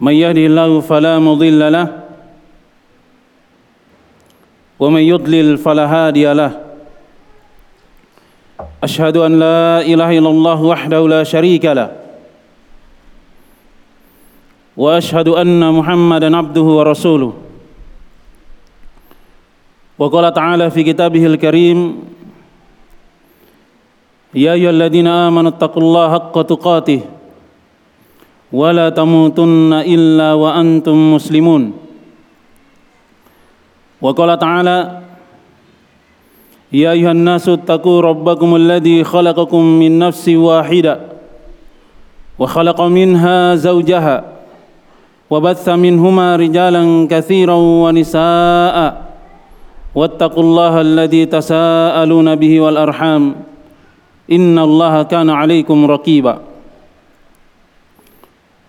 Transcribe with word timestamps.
من 0.00 0.12
يهدي 0.12 0.46
الله 0.46 0.80
فلا 0.80 1.18
مضل 1.18 1.72
له 1.72 1.86
ومن 4.80 5.00
يضلل 5.00 5.58
فلا 5.58 5.86
هادي 5.86 6.32
له 6.32 6.60
أشهد 8.82 9.16
أن 9.16 9.38
لا 9.38 9.80
إله 9.80 10.18
إلا 10.18 10.28
الله 10.28 10.62
وحده 10.62 11.08
لا 11.08 11.22
شريك 11.24 11.64
له 11.64 11.92
وأشهد 14.76 15.28
أن 15.28 15.72
محمدا 15.72 16.36
عبده 16.36 16.60
ورسوله 16.62 17.32
وقال 19.98 20.32
تعالى 20.32 20.70
في 20.70 20.82
كتابه 20.82 21.26
الكريم 21.26 21.78
يا 24.34 24.52
أيها 24.52 24.70
الذين 24.70 25.06
آمنوا 25.06 25.50
اتقوا 25.50 25.82
الله 25.82 26.12
حق 26.12 26.42
تقاته 26.42 27.00
ولا 28.52 28.88
تموتن 28.90 29.72
إلا 29.72 30.34
وأنتم 30.34 31.14
مسلمون. 31.14 31.72
وقال 34.02 34.38
تعالى 34.38 34.78
يا 36.72 36.90
أيها 36.90 37.10
الناس 37.12 37.48
اتقوا 37.48 38.00
ربكم 38.00 38.56
الذي 38.56 39.04
خلقكم 39.04 39.62
من 39.64 39.98
نفس 39.98 40.28
واحدة 40.28 41.00
وخلق 42.38 42.80
منها 42.80 43.54
زوجها 43.54 44.24
وبث 45.30 45.68
منهما 45.68 46.36
رجالا 46.36 46.82
كثيرا 47.10 47.54
ونساء 47.54 48.76
واتقوا 49.94 50.42
الله 50.42 50.80
الذي 50.80 51.26
تساءلون 51.26 52.34
به 52.34 52.60
والأرحام 52.60 53.34
إن 54.32 54.58
الله 54.58 55.02
كان 55.02 55.30
عليكم 55.30 55.86
رقيباً. 55.86 56.49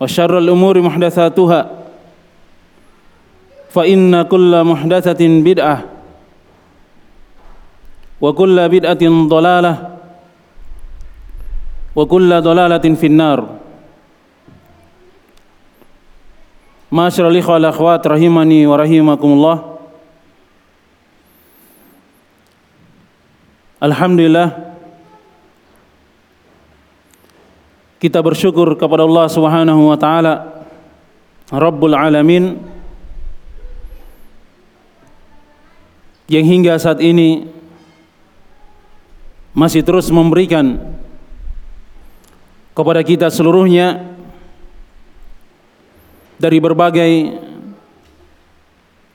وشر 0.00 0.38
الأمور 0.38 0.80
محدثاتها 0.80 1.60
فإن 3.70 4.22
كل 4.22 4.52
محدثة 4.64 5.20
بدعة 5.20 5.78
وكل 8.20 8.68
بدعة 8.68 9.04
ضلالة 9.28 9.74
وكل 11.96 12.30
ضلالة 12.40 12.86
في 12.94 13.06
النار 13.06 13.38
معاشر 16.92 17.28
الإخوة 17.28 17.54
والأخوات 17.54 18.06
رحمني 18.06 18.66
ورحمكم 18.66 19.28
الله 19.32 19.72
Alhamdulillah 23.82 24.75
kita 27.97 28.21
bersyukur 28.21 28.77
kepada 28.77 29.05
Allah 29.05 29.25
Subhanahu 29.25 29.89
wa 29.89 29.97
taala 29.97 30.65
Rabbul 31.49 31.97
Alamin 31.97 32.61
yang 36.27 36.45
hingga 36.45 36.77
saat 36.77 36.99
ini 37.01 37.47
masih 39.57 39.81
terus 39.81 40.11
memberikan 40.13 40.77
kepada 42.77 43.01
kita 43.01 43.33
seluruhnya 43.33 44.13
dari 46.37 46.61
berbagai 46.61 47.41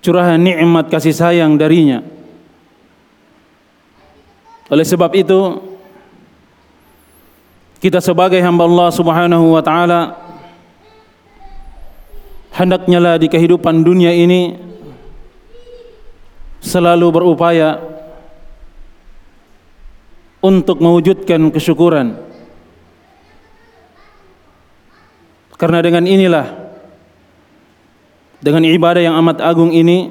curahan 0.03 0.41
nikmat 0.43 0.91
kasih 0.91 1.15
sayang 1.15 1.55
darinya. 1.55 2.03
Oleh 4.67 4.83
sebab 4.83 5.15
itu 5.15 5.72
kita 7.83 7.99
sebagai 7.99 8.39
hamba 8.39 8.63
Allah 8.63 8.95
Subhanahu 8.95 9.59
wa 9.59 9.63
taala 9.63 10.15
hendaknya 12.55 13.03
lah 13.03 13.15
di 13.19 13.27
kehidupan 13.27 13.83
dunia 13.83 14.15
ini 14.15 14.55
selalu 16.63 17.11
berupaya 17.11 17.83
untuk 20.39 20.79
mewujudkan 20.79 21.51
kesyukuran. 21.51 22.23
Karena 25.59 25.83
dengan 25.83 26.07
inilah 26.07 26.47
dengan 28.39 28.63
ibadah 28.63 29.03
yang 29.03 29.19
amat 29.19 29.43
agung 29.43 29.75
ini 29.75 30.11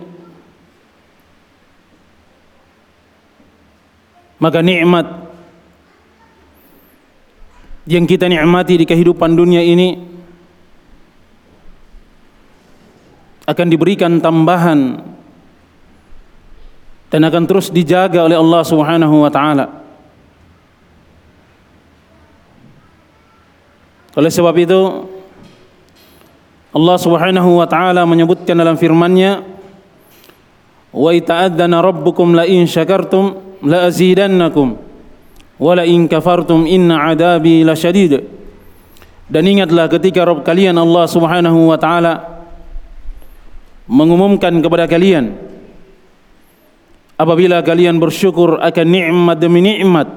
maka 4.40 4.60
nikmat 4.60 5.31
yang 7.92 8.08
kita 8.08 8.32
nikmati 8.32 8.80
di 8.80 8.88
kehidupan 8.88 9.36
dunia 9.36 9.60
ini 9.60 10.00
akan 13.44 13.68
diberikan 13.68 14.24
tambahan 14.24 15.04
dan 17.12 17.22
akan 17.28 17.44
terus 17.44 17.68
dijaga 17.68 18.24
oleh 18.24 18.40
Allah 18.40 18.62
Subhanahu 18.64 19.28
wa 19.28 19.28
taala. 19.28 19.66
Oleh 24.16 24.32
sebab 24.32 24.56
itu 24.56 24.80
Allah 26.72 26.96
Subhanahu 26.96 27.60
wa 27.60 27.68
taala 27.68 28.08
menyebutkan 28.08 28.56
dalam 28.56 28.80
firman-Nya 28.80 29.44
wa 30.96 31.12
ita'adzana 31.12 31.84
rabbukum 31.84 32.32
la 32.32 32.48
in 32.48 32.64
syakartum 32.64 33.60
la 33.68 33.92
azidannakum 33.92 34.91
wa 35.62 35.78
la 35.78 35.86
in 35.86 36.10
kafartum 36.10 36.66
inna 36.66 37.14
adabi 37.14 37.62
lasyadid 37.62 38.26
dan 39.30 39.44
ingatlah 39.46 39.86
ketika 39.86 40.26
Rabb 40.26 40.42
kalian 40.42 40.74
Allah 40.74 41.06
Subhanahu 41.06 41.70
wa 41.70 41.78
taala 41.78 42.42
mengumumkan 43.86 44.58
kepada 44.58 44.90
kalian 44.90 45.38
apabila 47.22 47.62
kalian 47.62 48.02
bersyukur 48.02 48.58
akan 48.58 48.88
nikmat 48.90 49.38
demi 49.38 49.62
nikmat 49.62 50.10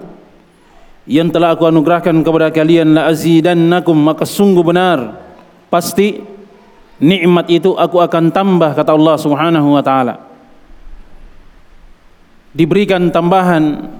yang 1.05 1.29
telah 1.29 1.53
aku 1.53 1.69
anugerahkan 1.69 2.17
kepada 2.25 2.49
kalian 2.49 2.97
la 2.97 3.13
azidannakum 3.13 3.93
maka 3.93 4.25
sungguh 4.25 4.65
benar 4.65 5.21
pasti 5.69 6.25
nikmat 7.03 7.51
itu 7.53 7.77
aku 7.77 8.01
akan 8.01 8.33
tambah 8.33 8.73
kata 8.73 8.95
Allah 8.95 9.17
Subhanahu 9.19 9.69
wa 9.75 9.83
taala. 9.83 10.15
Diberikan 12.55 13.11
tambahan 13.11 13.91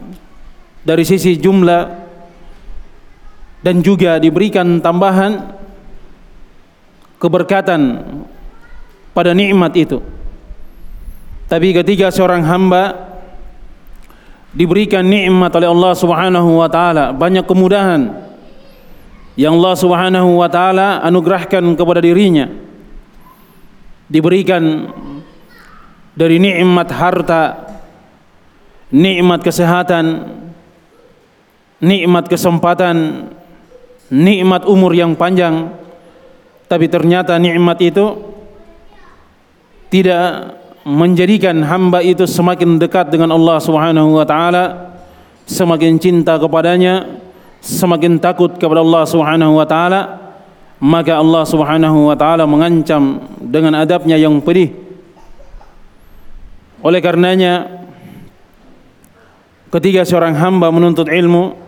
dari 0.85 1.03
sisi 1.03 1.41
jumlah 1.41 1.83
dan 3.65 3.81
juga 3.81 4.21
diberikan 4.21 4.79
tambahan 4.85 5.57
keberkatan 7.17 8.05
pada 9.17 9.33
nikmat 9.33 9.73
itu. 9.73 10.05
Tapi 11.49 11.73
ketika 11.73 12.13
seorang 12.13 12.45
hamba 12.45 13.17
diberikan 14.53 15.01
nikmat 15.01 15.49
oleh 15.57 15.69
Allah 15.73 15.93
Subhanahu 15.97 16.61
wa 16.61 16.69
taala, 16.69 17.17
banyak 17.17 17.49
kemudahan 17.49 18.13
yang 19.41 19.57
Allah 19.57 19.75
Subhanahu 19.81 20.31
wa 20.39 20.49
taala 20.53 21.01
anugerahkan 21.01 21.65
kepada 21.75 22.05
dirinya. 22.05 22.47
Diberikan 24.05 24.93
dari 26.13 26.37
nikmat 26.37 26.93
harta, 26.93 27.43
nikmat 28.93 29.41
kesehatan, 29.41 30.05
nikmat 31.85 32.25
kesempatan, 32.33 33.29
nikmat 34.09 34.65
umur 34.65 34.97
yang 34.97 35.13
panjang, 35.13 35.69
tapi 36.65 36.89
ternyata 36.89 37.37
nikmat 37.37 37.77
itu 37.85 38.17
tidak 39.93 40.57
menjadikan 40.85 41.61
hamba 41.65 42.01
itu 42.01 42.25
semakin 42.25 42.81
dekat 42.81 43.13
dengan 43.13 43.37
Allah 43.37 43.61
Subhanahu 43.61 44.17
wa 44.17 44.25
taala, 44.25 44.97
semakin 45.45 46.01
cinta 46.01 46.41
kepadanya, 46.41 47.21
semakin 47.61 48.17
takut 48.21 48.57
kepada 48.57 48.81
Allah 48.81 49.05
Subhanahu 49.05 49.61
wa 49.61 49.67
taala, 49.69 50.01
maka 50.81 51.21
Allah 51.21 51.45
Subhanahu 51.49 52.13
wa 52.13 52.17
taala 52.17 52.45
mengancam 52.45 53.23
dengan 53.41 53.77
adabnya 53.81 54.21
yang 54.21 54.41
pedih. 54.41 54.77
Oleh 56.85 57.01
karenanya 57.01 57.81
ketika 59.73 60.05
seorang 60.05 60.37
hamba 60.37 60.69
menuntut 60.69 61.09
ilmu 61.09 61.64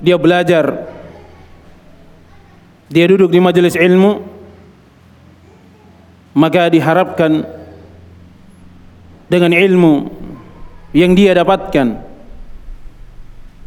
dia 0.00 0.16
belajar. 0.16 0.88
Dia 2.90 3.06
duduk 3.06 3.30
di 3.30 3.38
majelis 3.38 3.78
ilmu. 3.78 4.26
Maka 6.34 6.70
diharapkan 6.70 7.42
dengan 9.30 9.54
ilmu 9.54 10.10
yang 10.94 11.14
dia 11.14 11.34
dapatkan 11.34 12.10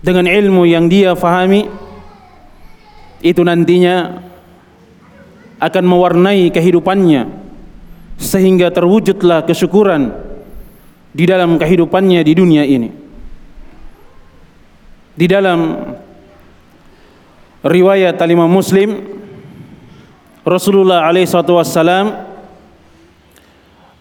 dengan 0.04 0.28
ilmu 0.28 0.68
yang 0.68 0.92
dia 0.92 1.16
fahami 1.16 1.72
itu 3.24 3.40
nantinya 3.40 4.20
akan 5.64 5.84
mewarnai 5.88 6.52
kehidupannya 6.52 7.32
sehingga 8.20 8.68
terwujudlah 8.68 9.48
kesyukuran 9.48 10.12
di 11.16 11.24
dalam 11.24 11.56
kehidupannya 11.56 12.20
di 12.20 12.34
dunia 12.36 12.68
ini. 12.68 12.92
Di 15.16 15.26
dalam 15.30 15.60
riwayat 17.64 18.20
Imam 18.28 18.52
Muslim 18.52 19.00
Rasulullah 20.44 21.08
alaihi 21.08 21.32
wasallam 21.32 22.28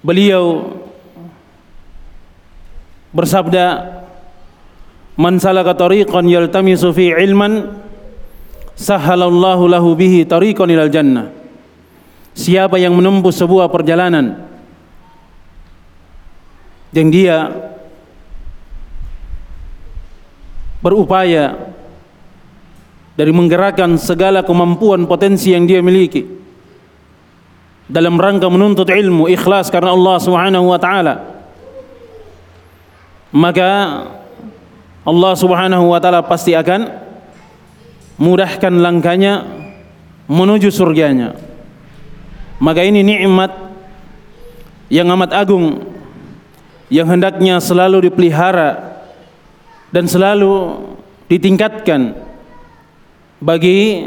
beliau 0.02 0.74
bersabda 3.14 4.02
Man 5.12 5.36
salaka 5.36 5.76
tariqan 5.76 6.24
yaltamisu 6.24 6.88
fi 6.96 7.12
ilman 7.12 7.68
sahalallahu 8.72 9.68
lahu 9.68 9.92
bihi 9.92 10.24
tariqan 10.24 10.72
ilal 10.72 10.88
jannah. 10.88 11.28
Siapa 12.32 12.80
yang 12.80 12.96
menempuh 12.96 13.28
sebuah 13.28 13.68
perjalanan 13.68 14.48
yang 16.96 17.12
dia 17.12 17.52
berupaya 20.80 21.71
dari 23.12 23.32
menggerakkan 23.32 24.00
segala 24.00 24.40
kemampuan 24.40 25.04
potensi 25.04 25.52
yang 25.52 25.68
dia 25.68 25.84
miliki. 25.84 26.24
Dalam 27.92 28.16
rangka 28.16 28.48
menuntut 28.48 28.88
ilmu 28.88 29.28
ikhlas 29.28 29.68
karena 29.68 29.92
Allah 29.92 30.16
Subhanahu 30.16 30.66
wa 30.72 30.80
taala. 30.80 31.14
Maka 33.32 33.70
Allah 35.04 35.32
Subhanahu 35.36 35.92
wa 35.92 36.00
taala 36.00 36.24
pasti 36.24 36.56
akan 36.56 36.88
mudahkan 38.16 38.72
langkahnya 38.72 39.44
menuju 40.30 40.72
surganya. 40.72 41.36
Maka 42.62 42.86
ini 42.86 43.04
nikmat 43.04 43.50
yang 44.88 45.10
amat 45.12 45.34
agung 45.36 45.82
yang 46.92 47.08
hendaknya 47.08 47.60
selalu 47.60 48.08
dipelihara 48.08 49.00
dan 49.92 50.04
selalu 50.08 50.80
ditingkatkan 51.28 52.31
bagi 53.42 54.06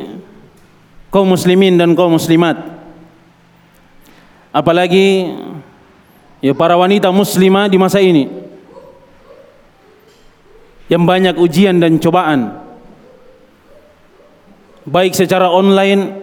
kaum 1.12 1.36
muslimin 1.36 1.76
dan 1.76 1.92
kaum 1.92 2.16
muslimat. 2.16 2.56
Apalagi 4.56 5.36
ya 6.40 6.56
para 6.56 6.80
wanita 6.80 7.12
muslimah 7.12 7.68
di 7.68 7.76
masa 7.76 8.00
ini. 8.00 8.32
Yang 10.88 11.04
banyak 11.04 11.36
ujian 11.36 11.76
dan 11.84 12.00
cobaan. 12.00 12.64
Baik 14.88 15.12
secara 15.18 15.52
online 15.52 16.16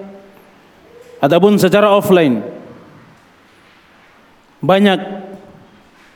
ataupun 1.20 1.60
secara 1.60 1.92
offline. 1.92 2.40
Banyak 4.62 5.00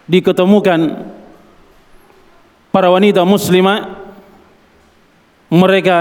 diketemukan 0.08 1.10
para 2.72 2.88
wanita 2.88 3.26
muslimah. 3.26 4.08
Mereka 5.50 5.98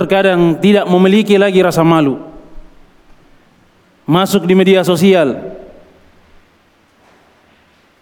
terkadang 0.00 0.56
tidak 0.64 0.88
memiliki 0.88 1.36
lagi 1.36 1.60
rasa 1.60 1.84
malu. 1.84 2.16
Masuk 4.08 4.48
di 4.48 4.56
media 4.56 4.80
sosial. 4.80 5.60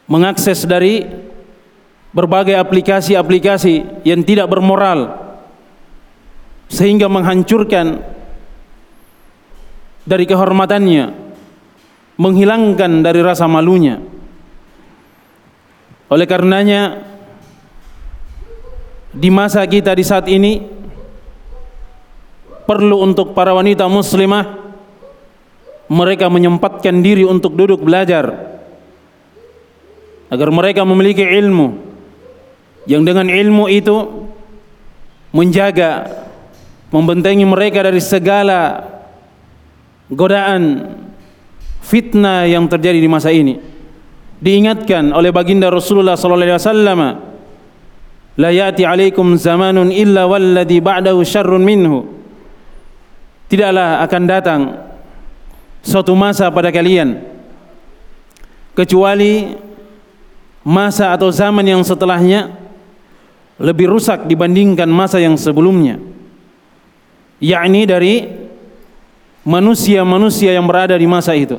Mengakses 0.07 0.63
dari 0.63 1.03
berbagai 2.15 2.55
aplikasi-aplikasi 2.55 4.07
yang 4.07 4.23
tidak 4.23 4.47
bermoral. 4.47 5.27
Sehingga 6.71 7.11
menghancurkan 7.11 7.99
dari 10.07 10.23
kehormatannya. 10.23 11.35
Menghilangkan 12.15 13.03
dari 13.03 13.21
rasa 13.27 13.51
malunya. 13.51 13.99
Oleh 16.09 16.31
karenanya 16.31 17.03
di 19.11 19.35
masa 19.35 19.67
kita 19.67 19.99
di 19.99 20.07
saat 20.07 20.31
ini 20.31 20.79
perlu 22.69 23.01
untuk 23.01 23.33
para 23.33 23.57
wanita 23.57 23.89
muslimah 23.89 24.69
mereka 25.89 26.29
menyempatkan 26.29 27.01
diri 27.01 27.25
untuk 27.25 27.57
duduk 27.57 27.81
belajar. 27.81 28.29
Agar 30.29 30.53
mereka 30.53 30.85
memiliki 30.85 31.25
ilmu. 31.25 31.89
Yang 32.85 33.03
dengan 33.09 33.27
ilmu 33.33 33.65
itu 33.73 33.97
menjaga 35.33 36.05
membentengi 36.93 37.49
mereka 37.49 37.81
dari 37.85 38.01
segala 38.05 38.85
godaan 40.13 40.93
fitnah 41.81 42.45
yang 42.45 42.69
terjadi 42.69 43.01
di 43.01 43.09
masa 43.09 43.33
ini. 43.33 43.57
Diingatkan 44.45 45.17
oleh 45.17 45.33
baginda 45.33 45.73
Rasulullah 45.73 46.21
sallallahu 46.21 46.45
alaihi 46.45 46.61
wasallam 46.61 47.01
la 48.39 48.51
yati 48.53 48.85
alaikum 48.85 49.35
zamanun 49.41 49.89
illa 49.91 50.29
walladhi 50.29 50.79
ba'dahu 50.79 51.25
syarrun 51.27 51.65
minhu 51.65 52.18
tidaklah 53.49 54.05
akan 54.05 54.23
datang 54.29 54.61
suatu 55.81 56.13
masa 56.13 56.53
pada 56.53 56.69
kalian 56.69 57.25
kecuali 58.77 59.57
masa 60.63 61.17
atau 61.17 61.33
zaman 61.33 61.65
yang 61.65 61.83
setelahnya 61.83 62.53
lebih 63.59 63.91
rusak 63.91 64.29
dibandingkan 64.31 64.87
masa 64.87 65.19
yang 65.19 65.35
sebelumnya. 65.35 65.99
Yakni 67.43 67.89
dari 67.89 68.15
manusia-manusia 69.43 70.55
yang 70.55 70.67
berada 70.69 70.95
di 70.95 71.09
masa 71.09 71.35
itu. 71.35 71.59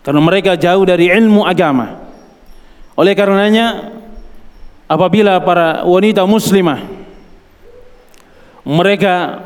Karena 0.00 0.20
mereka 0.24 0.56
jauh 0.56 0.86
dari 0.88 1.12
ilmu 1.12 1.44
agama. 1.44 2.00
Oleh 2.96 3.12
karenanya 3.16 3.92
apabila 4.88 5.40
para 5.40 5.84
wanita 5.88 6.24
muslimah 6.28 6.84
mereka 8.62 9.40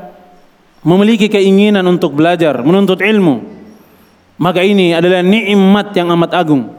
memiliki 0.87 1.27
keinginan 1.27 1.83
untuk 1.91 2.15
belajar, 2.15 2.63
menuntut 2.63 3.03
ilmu, 3.03 3.43
maka 4.39 4.63
ini 4.63 4.95
adalah 4.95 5.19
nikmat 5.27 5.91
yang 5.99 6.15
amat 6.15 6.31
agung. 6.39 6.71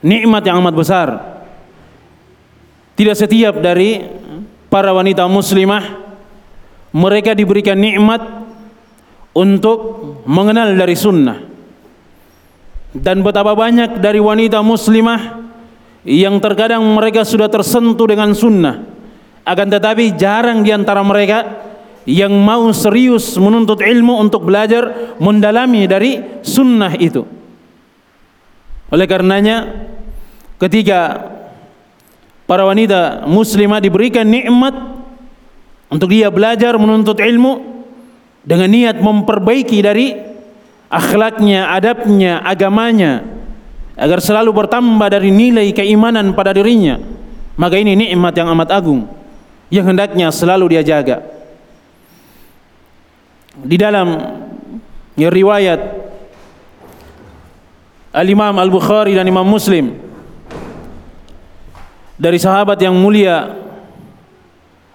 Nikmat 0.00 0.42
yang 0.48 0.64
amat 0.64 0.72
besar. 0.72 1.08
Tidak 2.96 3.12
setiap 3.12 3.60
dari 3.60 4.00
para 4.72 4.96
wanita 4.96 5.28
muslimah 5.28 6.00
mereka 6.96 7.36
diberikan 7.36 7.76
nikmat 7.76 8.24
untuk 9.36 9.78
mengenal 10.24 10.72
dari 10.72 10.96
sunnah. 10.96 11.38
Dan 12.90 13.20
betapa 13.20 13.52
banyak 13.52 14.00
dari 14.00 14.18
wanita 14.18 14.64
muslimah 14.64 15.38
yang 16.08 16.40
terkadang 16.40 16.82
mereka 16.82 17.22
sudah 17.28 17.46
tersentuh 17.52 18.08
dengan 18.08 18.32
sunnah. 18.32 18.82
Akan 19.44 19.68
tetapi 19.68 20.16
jarang 20.16 20.64
di 20.64 20.72
antara 20.72 21.04
mereka 21.04 21.69
yang 22.08 22.32
mau 22.32 22.68
serius 22.72 23.36
menuntut 23.36 23.84
ilmu 23.84 24.16
untuk 24.20 24.48
belajar 24.48 25.16
mendalami 25.20 25.84
dari 25.84 26.40
sunnah 26.40 26.96
itu. 26.96 27.24
Oleh 28.90 29.06
karenanya 29.06 29.86
ketika 30.56 31.30
para 32.48 32.66
wanita 32.66 33.28
muslimah 33.28 33.78
diberikan 33.78 34.26
nikmat 34.26 34.74
untuk 35.92 36.10
dia 36.10 36.32
belajar 36.32 36.74
menuntut 36.80 37.20
ilmu 37.20 37.84
dengan 38.42 38.68
niat 38.72 38.96
memperbaiki 38.98 39.78
dari 39.84 40.16
akhlaknya, 40.90 41.70
adabnya, 41.70 42.42
agamanya 42.42 43.22
agar 43.94 44.18
selalu 44.18 44.64
bertambah 44.64 45.06
dari 45.12 45.30
nilai 45.30 45.70
keimanan 45.76 46.32
pada 46.32 46.56
dirinya. 46.56 46.98
Maka 47.60 47.76
ini 47.76 47.92
nikmat 47.92 48.32
yang 48.32 48.48
amat 48.56 48.72
agung 48.72 49.04
yang 49.70 49.86
hendaknya 49.86 50.32
selalu 50.34 50.76
dia 50.76 50.82
jaga 50.82 51.39
di 53.64 53.76
dalam 53.76 54.08
Ya 55.20 55.28
riwayat 55.28 55.80
Al-Imam 58.10 58.56
Al-Bukhari 58.56 59.12
dan 59.12 59.28
Imam 59.28 59.44
Muslim 59.44 60.00
dari 62.16 62.40
sahabat 62.40 62.80
yang 62.80 62.96
mulia 62.96 63.52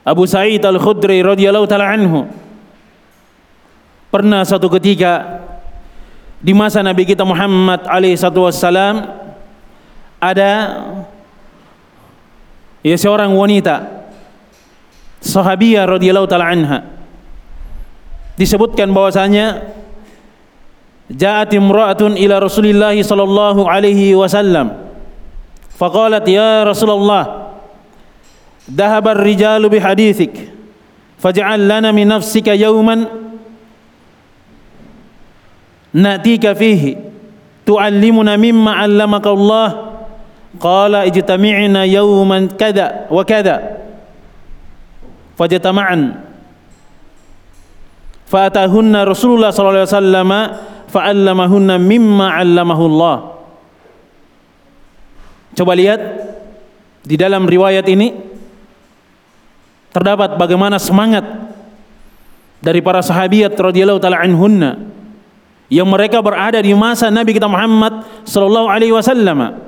Abu 0.02 0.26
Sa'id 0.26 0.66
Al-Khudri 0.66 1.22
radhiyallahu 1.22 1.70
taala 1.70 1.94
anhu 1.94 2.26
pernah 4.10 4.42
satu 4.42 4.66
ketika 4.82 5.46
di 6.42 6.58
masa 6.58 6.82
Nabi 6.82 7.06
kita 7.06 7.22
Muhammad 7.22 7.86
alaihi 7.86 8.18
satu 8.18 8.50
wassalam 8.50 9.06
ada 10.18 10.52
ya 12.82 12.98
seorang 12.98 13.30
wanita 13.30 14.10
sahabiyah 15.22 15.86
radhiyallahu 15.86 16.26
taala 16.26 16.50
anha 16.50 16.95
disebutkan 18.36 18.92
bahwasanya 18.92 19.76
Ja'at 21.06 21.54
imra'atun 21.54 22.18
ila 22.18 22.42
Rasulillah 22.42 22.98
sallallahu 22.98 23.70
alaihi 23.70 24.18
wasallam. 24.18 24.74
Faqalat 25.78 26.26
ya 26.26 26.66
Rasulullah 26.66 27.54
dhahaba 28.66 29.14
ar-rijalu 29.14 29.70
bihadithik 29.70 30.50
faj'al 31.22 31.62
lana 31.62 31.94
min 31.94 32.10
nafsika 32.10 32.58
yawman 32.58 33.06
natika 35.94 36.58
fihi 36.58 36.98
tu'allimuna 37.70 38.34
mimma 38.42 38.82
'allamaka 38.82 39.30
Allah. 39.30 39.70
Qala 40.58 41.06
ijtami'na 41.06 41.86
yawman 41.86 42.50
kada 42.56 43.12
wa 43.14 43.22
kada 43.28 43.84
fajtama'an 45.38 46.25
fatahunna 48.26 49.06
Rasulullah 49.06 49.54
sallallahu 49.54 49.86
alaihi 49.86 49.94
wasallam 49.94 50.32
fa'allamahunna 50.90 51.76
mimma 51.78 52.28
'allamahullah. 52.36 53.16
Coba 55.56 55.72
lihat 55.78 56.02
di 57.06 57.16
dalam 57.16 57.48
riwayat 57.48 57.86
ini 57.88 58.12
terdapat 59.96 60.36
bagaimana 60.36 60.76
semangat 60.76 61.24
dari 62.60 62.82
para 62.82 63.00
sahabiat 63.00 63.54
radhiyallahu 63.56 64.02
taala 64.02 64.20
anhunna 64.20 64.84
yang 65.72 65.88
mereka 65.88 66.20
berada 66.20 66.60
di 66.60 66.74
masa 66.76 67.08
Nabi 67.14 67.38
kita 67.38 67.48
Muhammad 67.48 68.04
sallallahu 68.26 68.68
alaihi 68.68 68.94
wasallam. 68.94 69.64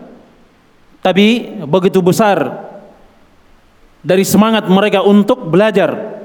Tapi 0.99 1.61
begitu 1.63 2.03
besar 2.03 2.67
dari 4.03 4.27
semangat 4.27 4.67
mereka 4.67 5.05
untuk 5.05 5.47
belajar 5.47 6.16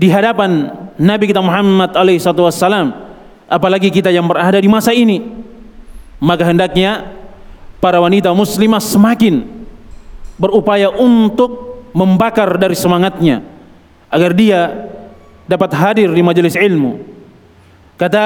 di 0.00 0.08
hadapan 0.08 0.72
Nabi 0.96 1.28
kita 1.28 1.44
Muhammad 1.44 1.92
alaihi 1.92 2.16
wasallam 2.24 2.96
apalagi 3.44 3.92
kita 3.92 4.08
yang 4.08 4.24
berada 4.24 4.56
di 4.56 4.64
masa 4.64 4.96
ini 4.96 5.20
maka 6.16 6.48
hendaknya 6.48 7.12
para 7.84 8.00
wanita 8.00 8.32
muslimah 8.32 8.80
semakin 8.80 9.44
berupaya 10.40 10.88
untuk 10.88 11.84
membakar 11.92 12.56
dari 12.56 12.72
semangatnya 12.72 13.44
agar 14.08 14.32
dia 14.32 14.88
dapat 15.44 15.74
hadir 15.74 16.08
di 16.14 16.22
majelis 16.22 16.54
ilmu. 16.56 17.02
Kata 18.00 18.24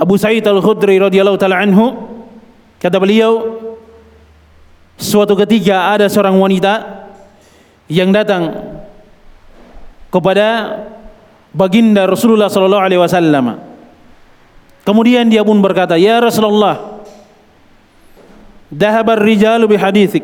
Abu 0.00 0.16
Sa'id 0.16 0.46
Al-Khudri 0.46 0.96
radhiyallahu 0.96 1.36
taala 1.36 1.60
anhu 1.60 1.92
kata 2.80 2.96
beliau 2.96 3.60
suatu 4.96 5.36
ketika 5.44 5.92
ada 5.92 6.08
seorang 6.08 6.38
wanita 6.38 7.04
yang 7.90 8.08
datang 8.14 8.74
kepada 10.14 10.78
baginda 11.50 12.06
Rasulullah 12.06 12.46
sallallahu 12.46 12.84
alaihi 12.86 13.02
wasallam 13.02 13.74
Kemudian 14.84 15.24
dia 15.32 15.40
pun 15.40 15.56
berkata, 15.64 15.96
"Ya 15.96 16.20
Rasulullah, 16.20 17.00
dahabar 18.68 19.16
rijalu 19.16 19.64
bihaditsik." 19.64 20.20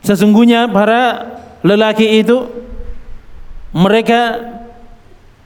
Sesungguhnya 0.00 0.64
para 0.72 1.28
lelaki 1.60 2.24
itu 2.24 2.48
mereka 3.76 4.40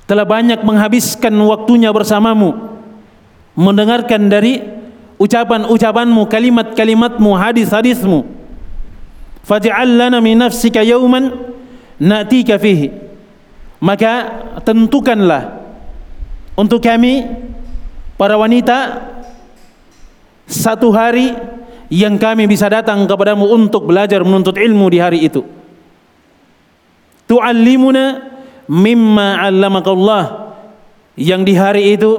telah 0.06 0.22
banyak 0.22 0.62
menghabiskan 0.62 1.34
waktunya 1.42 1.90
bersamamu 1.90 2.54
mendengarkan 3.58 4.30
dari 4.30 4.62
ucapan-ucapanmu, 5.18 6.30
kalimat-kalimatmu, 6.30 7.30
hadis-hadismu. 7.34 8.22
Faj'al 9.42 9.90
lana 9.98 10.22
min 10.22 10.38
nafsika 10.38 10.86
yawman 10.86 11.34
na'tika 11.98 12.54
fihi. 12.62 13.07
Maka 13.78 14.12
tentukanlah 14.66 15.62
untuk 16.58 16.82
kami 16.82 17.22
para 18.18 18.34
wanita 18.34 19.06
satu 20.50 20.90
hari 20.90 21.30
yang 21.88 22.18
kami 22.18 22.50
bisa 22.50 22.66
datang 22.66 23.06
kepadamu 23.06 23.46
untuk 23.48 23.86
belajar 23.86 24.20
menuntut 24.26 24.58
ilmu 24.58 24.90
di 24.90 24.98
hari 24.98 25.24
itu 25.24 25.46
tu'allimuna 27.28 28.04
mimma 28.66 29.44
'allamaka 29.44 29.90
Allah 29.92 30.24
yang 31.14 31.44
di 31.44 31.54
hari 31.54 31.94
itu 31.94 32.16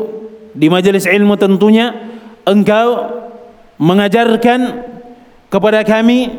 di 0.53 0.71
majelis 0.71 1.09
ilmu 1.09 1.35
tentunya 1.35 1.91
engkau 2.45 3.19
mengajarkan 3.81 4.85
kepada 5.49 5.81
kami 5.83 6.29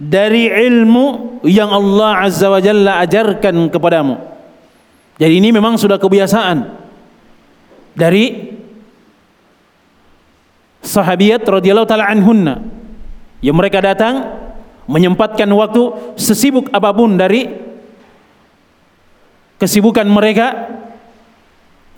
dari 0.00 0.48
ilmu 0.48 1.38
yang 1.44 1.70
Allah 1.70 2.24
Azza 2.24 2.48
wa 2.48 2.56
Jalla 2.56 3.04
ajarkan 3.04 3.68
kepadamu. 3.68 4.16
Jadi 5.20 5.34
ini 5.36 5.52
memang 5.52 5.76
sudah 5.76 6.00
kebiasaan. 6.00 6.80
Dari 7.92 8.56
sahabiat 10.80 11.44
radhiyallahu 11.44 11.84
taala 11.84 12.08
anhunna. 12.08 12.64
Yang 13.44 13.56
mereka 13.56 13.84
datang 13.84 14.24
menyempatkan 14.88 15.48
waktu 15.52 16.16
sesibuk 16.16 16.72
apa 16.72 16.90
pun 16.96 17.20
dari 17.20 17.46
kesibukan 19.60 20.08
mereka 20.08 20.66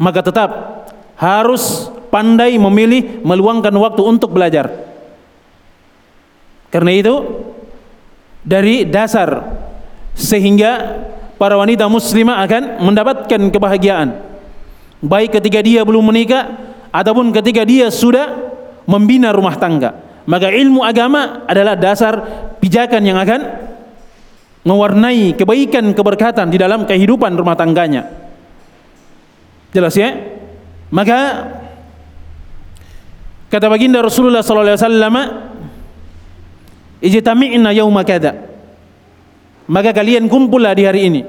maka 0.03 0.21
tetap 0.21 0.51
harus 1.15 1.87
pandai 2.11 2.59
memilih 2.59 3.23
meluangkan 3.23 3.73
waktu 3.79 4.03
untuk 4.03 4.35
belajar. 4.35 4.67
Karena 6.75 6.91
itu 6.91 7.15
dari 8.43 8.83
dasar 8.83 9.47
sehingga 10.19 10.99
para 11.43 11.59
wanita 11.59 11.91
muslimah 11.91 12.39
akan 12.47 12.87
mendapatkan 12.87 13.41
kebahagiaan 13.51 14.33
baik 15.03 15.43
ketika 15.43 15.59
dia 15.59 15.83
belum 15.83 16.15
menikah 16.15 16.55
ataupun 16.95 17.35
ketika 17.35 17.67
dia 17.67 17.91
sudah 17.91 18.55
membina 18.87 19.35
rumah 19.35 19.59
tangga. 19.59 19.99
Maka 20.23 20.55
ilmu 20.55 20.87
agama 20.87 21.43
adalah 21.51 21.75
dasar 21.75 22.15
pijakan 22.63 23.03
yang 23.03 23.19
akan 23.19 23.41
mewarnai 24.63 25.35
kebaikan 25.35 25.91
keberkatan 25.91 26.47
di 26.47 26.63
dalam 26.63 26.87
kehidupan 26.87 27.35
rumah 27.35 27.59
tangganya. 27.59 28.07
Jelas 29.75 29.99
ya? 29.99 30.15
Maka 30.95 31.51
kata 33.51 33.67
baginda 33.67 33.99
Rasulullah 33.99 34.47
sallallahu 34.47 34.71
alaihi 34.71 34.85
wasallam, 34.87 35.17
"Ijtami'na 37.03 37.75
yauma 37.75 38.07
kada." 38.07 38.52
Maka 39.71 39.95
kalian 39.95 40.27
kumpullah 40.27 40.75
di 40.75 40.83
hari 40.87 41.11
ini. 41.11 41.23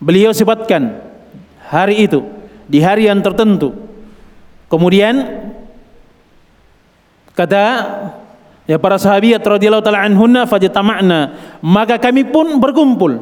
Beliau 0.00 0.32
sifatkan 0.32 1.00
hari 1.68 2.08
itu 2.08 2.24
di 2.68 2.80
hari 2.80 3.08
yang 3.08 3.20
tertentu. 3.20 3.72
Kemudian 4.68 5.44
Kata 7.34 7.66
ya 8.64 8.78
para 8.78 8.94
sahabiat 8.94 9.42
radhiyallahu 9.42 9.82
taala 9.82 10.06
anhunna 10.06 10.46
fajtama'na, 10.46 11.20
maka 11.66 11.98
kami 11.98 12.22
pun 12.30 12.62
berkumpul. 12.62 13.18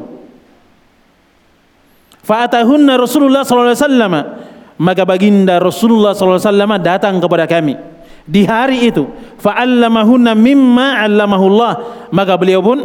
Fa'atahunna 2.23 2.95
Rasulullah 2.95 3.43
sallallahu 3.43 3.73
alaihi 3.73 3.83
wasallam, 3.83 4.13
maka 4.79 5.03
baginda 5.03 5.57
Rasulullah 5.59 6.13
sallallahu 6.13 6.39
alaihi 6.39 6.49
wasallam 6.53 6.73
datang 6.79 7.15
kepada 7.19 7.49
kami 7.49 7.73
di 8.23 8.45
hari 8.45 8.93
itu. 8.93 9.09
Fa'allamahunna 9.41 10.37
mimma 10.37 11.03
'allamahullah, 11.03 11.71
maka 12.13 12.37
beliau 12.37 12.61
pun 12.61 12.77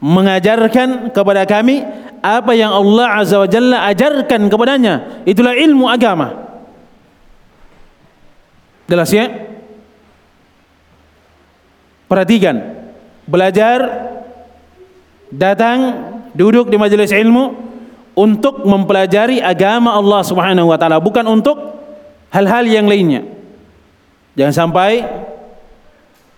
mengajarkan 0.00 1.10
kepada 1.12 1.48
kami 1.48 1.84
apa 2.20 2.52
yang 2.52 2.72
Allah 2.74 3.22
Azza 3.22 3.36
wa 3.38 3.48
Jalla 3.48 3.86
ajarkan 3.88 4.50
kepadanya. 4.50 5.24
Itulah 5.24 5.54
ilmu 5.54 5.86
agama. 5.86 6.46
Jelas 8.86 9.10
ya? 9.10 9.26
Perhatikan, 12.06 12.86
belajar, 13.26 13.82
datang, 15.26 15.78
duduk 16.38 16.70
di 16.70 16.78
majelis 16.78 17.10
ilmu 17.10 17.66
untuk 18.14 18.62
mempelajari 18.62 19.42
agama 19.42 19.90
Allah 19.90 20.22
Subhanahu 20.22 20.70
wa 20.70 20.78
taala, 20.78 21.02
bukan 21.02 21.26
untuk 21.26 21.58
hal-hal 22.30 22.62
yang 22.62 22.86
lainnya. 22.86 23.26
Jangan 24.38 24.54
sampai 24.54 25.02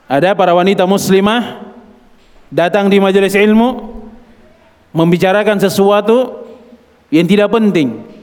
ada 0.08 0.32
para 0.32 0.56
wanita 0.56 0.88
muslimah 0.88 1.67
datang 2.48 2.88
di 2.88 3.00
majelis 3.00 3.36
ilmu 3.36 3.68
membicarakan 4.92 5.60
sesuatu 5.60 6.44
yang 7.12 7.24
tidak 7.28 7.52
penting. 7.52 8.18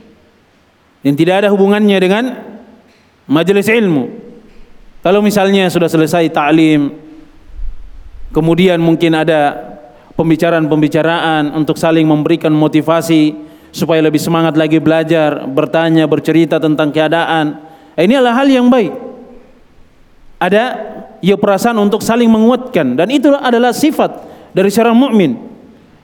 yang 1.05 1.13
tidak 1.13 1.46
ada 1.46 1.53
hubungannya 1.53 2.01
dengan 2.01 2.34
majelis 3.29 3.70
ilmu. 3.70 4.10
Kalau 5.05 5.22
misalnya 5.22 5.70
sudah 5.70 5.86
selesai 5.86 6.34
ta'lim, 6.34 6.89
kemudian 8.34 8.82
mungkin 8.82 9.13
ada 9.13 9.53
pembicaraan-pembicaraan 10.17 11.53
untuk 11.53 11.77
saling 11.77 12.10
memberikan 12.10 12.50
motivasi 12.50 13.38
supaya 13.70 14.01
lebih 14.01 14.17
semangat 14.17 14.58
lagi 14.58 14.82
belajar, 14.82 15.46
bertanya, 15.46 16.10
bercerita 16.10 16.58
tentang 16.58 16.89
keadaan. 16.89 17.62
Ini 17.94 18.17
adalah 18.17 18.41
hal 18.41 18.50
yang 18.50 18.65
baik. 18.72 18.94
Ada 20.41 20.63
ya 21.25 21.34
perasaan 21.34 21.82
untuk 21.82 22.05
saling 22.05 22.29
menguatkan 22.29 22.94
dan 22.94 23.10
itu 23.10 23.34
adalah 23.34 23.74
sifat 23.74 24.22
dari 24.53 24.70
seorang 24.70 24.94
mukmin. 24.94 25.41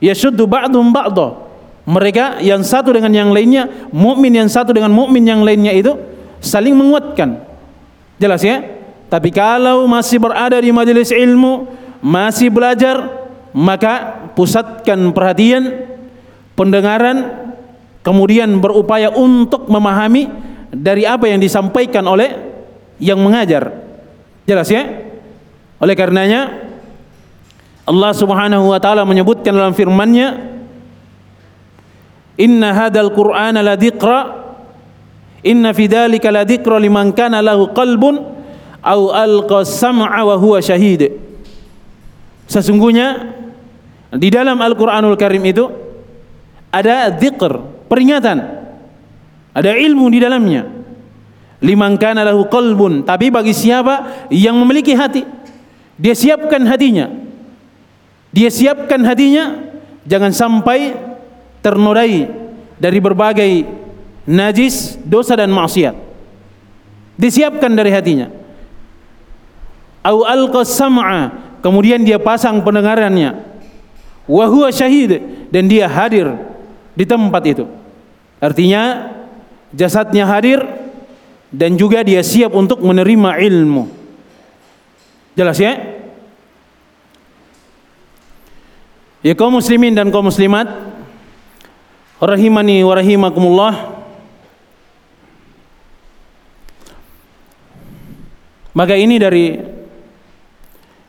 Yashuddu 0.01 0.49
ba'dhum 0.49 0.89
ba'dha. 0.89 1.53
Mereka 1.85 2.41
yang 2.41 2.65
satu 2.65 2.89
dengan 2.89 3.13
yang 3.13 3.29
lainnya, 3.29 3.69
mukmin 3.93 4.33
yang 4.33 4.49
satu 4.49 4.73
dengan 4.73 4.89
mukmin 4.89 5.21
yang 5.21 5.45
lainnya 5.45 5.73
itu 5.73 5.93
saling 6.41 6.73
menguatkan. 6.73 7.37
Jelas 8.17 8.41
ya? 8.41 8.65
Tapi 9.09 9.29
kalau 9.29 9.85
masih 9.85 10.17
berada 10.21 10.57
di 10.57 10.73
majelis 10.73 11.13
ilmu, 11.13 11.69
masih 12.01 12.49
belajar, 12.53 13.01
maka 13.53 14.25
pusatkan 14.37 15.09
perhatian, 15.09 15.89
pendengaran, 16.53 17.49
kemudian 18.05 18.61
berupaya 18.61 19.09
untuk 19.13 19.69
memahami 19.69 20.29
dari 20.69 21.03
apa 21.05 21.29
yang 21.29 21.41
disampaikan 21.41 22.05
oleh 22.05 22.29
yang 23.01 23.17
mengajar. 23.17 23.73
Jelas 24.45 24.69
ya? 24.69 25.00
Oleh 25.81 25.97
karenanya 25.97 26.69
Allah 27.89 28.11
Subhanahu 28.13 28.69
wa 28.69 28.77
taala 28.77 29.01
menyebutkan 29.03 29.51
dalam 29.51 29.73
firman-Nya 29.73 30.37
Inna 32.37 32.71
hadal 32.71 33.09
Qur'ana 33.11 33.65
la 33.65 33.73
dzikra 33.73 34.41
Inna 35.41 35.73
fi 35.73 35.89
dzalika 35.89 36.29
la 36.29 36.45
liman 36.45 37.09
kana 37.17 37.41
lahu 37.41 37.73
qalbun 37.73 38.21
au 38.81 39.01
alqa 39.09 39.65
sam'a 39.65 40.21
wa 40.21 40.35
huwa 40.37 40.61
syahid. 40.61 41.17
Sesungguhnya 42.45 43.33
di 44.13 44.29
dalam 44.29 44.59
Al-Qur'anul 44.61 45.17
Karim 45.17 45.41
itu 45.49 45.65
ada 46.69 47.09
dzikr, 47.09 47.87
peringatan. 47.89 48.37
Ada 49.51 49.71
ilmu 49.75 50.05
di 50.13 50.19
dalamnya. 50.21 50.63
Liman 51.61 51.97
kana 52.01 52.25
lahu 52.25 52.49
qalbun, 52.49 53.05
tapi 53.05 53.29
bagi 53.29 53.53
siapa 53.53 54.27
yang 54.33 54.57
memiliki 54.57 54.97
hati, 54.97 55.21
dia 56.01 56.17
siapkan 56.17 56.65
hatinya. 56.65 57.13
Dia 58.33 58.49
siapkan 58.49 59.05
hatinya 59.05 59.69
jangan 60.09 60.33
sampai 60.33 60.97
ternodai 61.61 62.25
dari 62.81 62.97
berbagai 62.97 63.69
najis, 64.25 64.97
dosa 65.05 65.37
dan 65.37 65.53
maksiat. 65.53 65.93
Disiapkan 67.21 67.69
dari 67.77 67.93
hatinya. 67.93 68.33
Au 70.01 70.25
sam'a, 70.65 71.29
kemudian 71.61 72.01
dia 72.01 72.17
pasang 72.17 72.65
pendengarannya. 72.65 73.37
Wa 74.25 74.49
huwa 74.49 74.73
syahid 74.73 75.21
dan 75.53 75.69
dia 75.69 75.85
hadir 75.85 76.33
di 76.97 77.05
tempat 77.05 77.45
itu. 77.45 77.69
Artinya 78.41 79.13
jasadnya 79.69 80.25
hadir 80.25 80.65
dan 81.53 81.77
juga 81.77 82.01
dia 82.01 82.25
siap 82.25 82.57
untuk 82.57 82.81
menerima 82.81 83.37
ilmu. 83.37 84.00
Jelas 85.35 85.57
ya? 85.59 85.79
Ya 89.21 89.33
kaum 89.37 89.53
muslimin 89.53 89.93
dan 89.93 90.09
kaum 90.09 90.27
muslimat 90.27 90.65
rahimani 92.21 92.81
wa 92.85 92.93
rahimakumullah 92.93 93.73
maka 98.77 98.93
ini 98.97 99.17
dari 99.17 99.57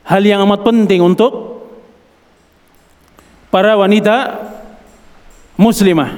hal 0.09 0.23
yang 0.25 0.45
amat 0.45 0.61
penting 0.65 1.01
untuk 1.05 1.65
para 3.53 3.77
wanita 3.77 4.41
muslimah 5.57 6.17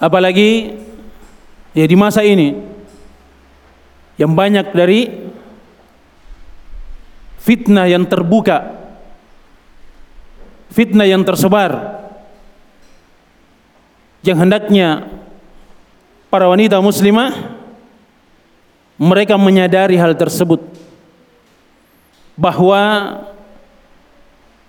apalagi 0.00 0.80
ya 1.76 1.84
di 1.84 1.96
masa 1.96 2.24
ini 2.24 2.56
yang 4.16 4.32
banyak 4.32 4.72
dari 4.72 5.28
fitnah 7.48 7.88
yang 7.88 8.04
terbuka 8.04 8.76
fitnah 10.68 11.08
yang 11.08 11.24
tersebar 11.24 12.04
yang 14.20 14.36
hendaknya 14.36 15.08
para 16.28 16.44
wanita 16.44 16.76
muslimah 16.84 17.56
mereka 18.98 19.38
menyadari 19.38 19.94
hal 19.94 20.18
tersebut. 20.18 20.60
Bahwa 22.38 22.82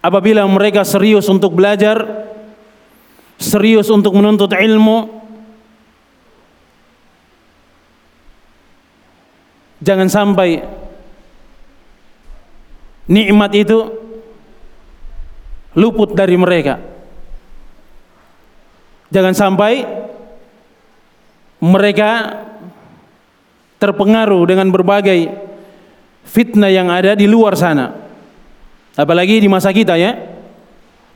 apabila 0.02 0.46
mereka 0.50 0.82
serius 0.86 1.30
untuk 1.30 1.54
belajar 1.54 2.02
serius 3.38 3.94
untuk 3.94 4.18
menuntut 4.18 4.50
ilmu 4.50 5.22
jangan 9.86 10.10
sampai 10.10 10.66
nikmat 13.10 13.52
itu 13.58 13.90
luput 15.74 16.14
dari 16.14 16.38
mereka 16.38 16.78
Jangan 19.10 19.34
sampai 19.34 19.82
mereka 21.60 22.40
terpengaruh 23.82 24.46
dengan 24.46 24.70
berbagai 24.70 25.34
fitnah 26.30 26.70
yang 26.70 26.94
ada 26.94 27.18
di 27.18 27.26
luar 27.26 27.58
sana. 27.58 27.90
Apalagi 28.94 29.42
di 29.42 29.50
masa 29.50 29.74
kita 29.74 29.98
ya. 29.98 30.14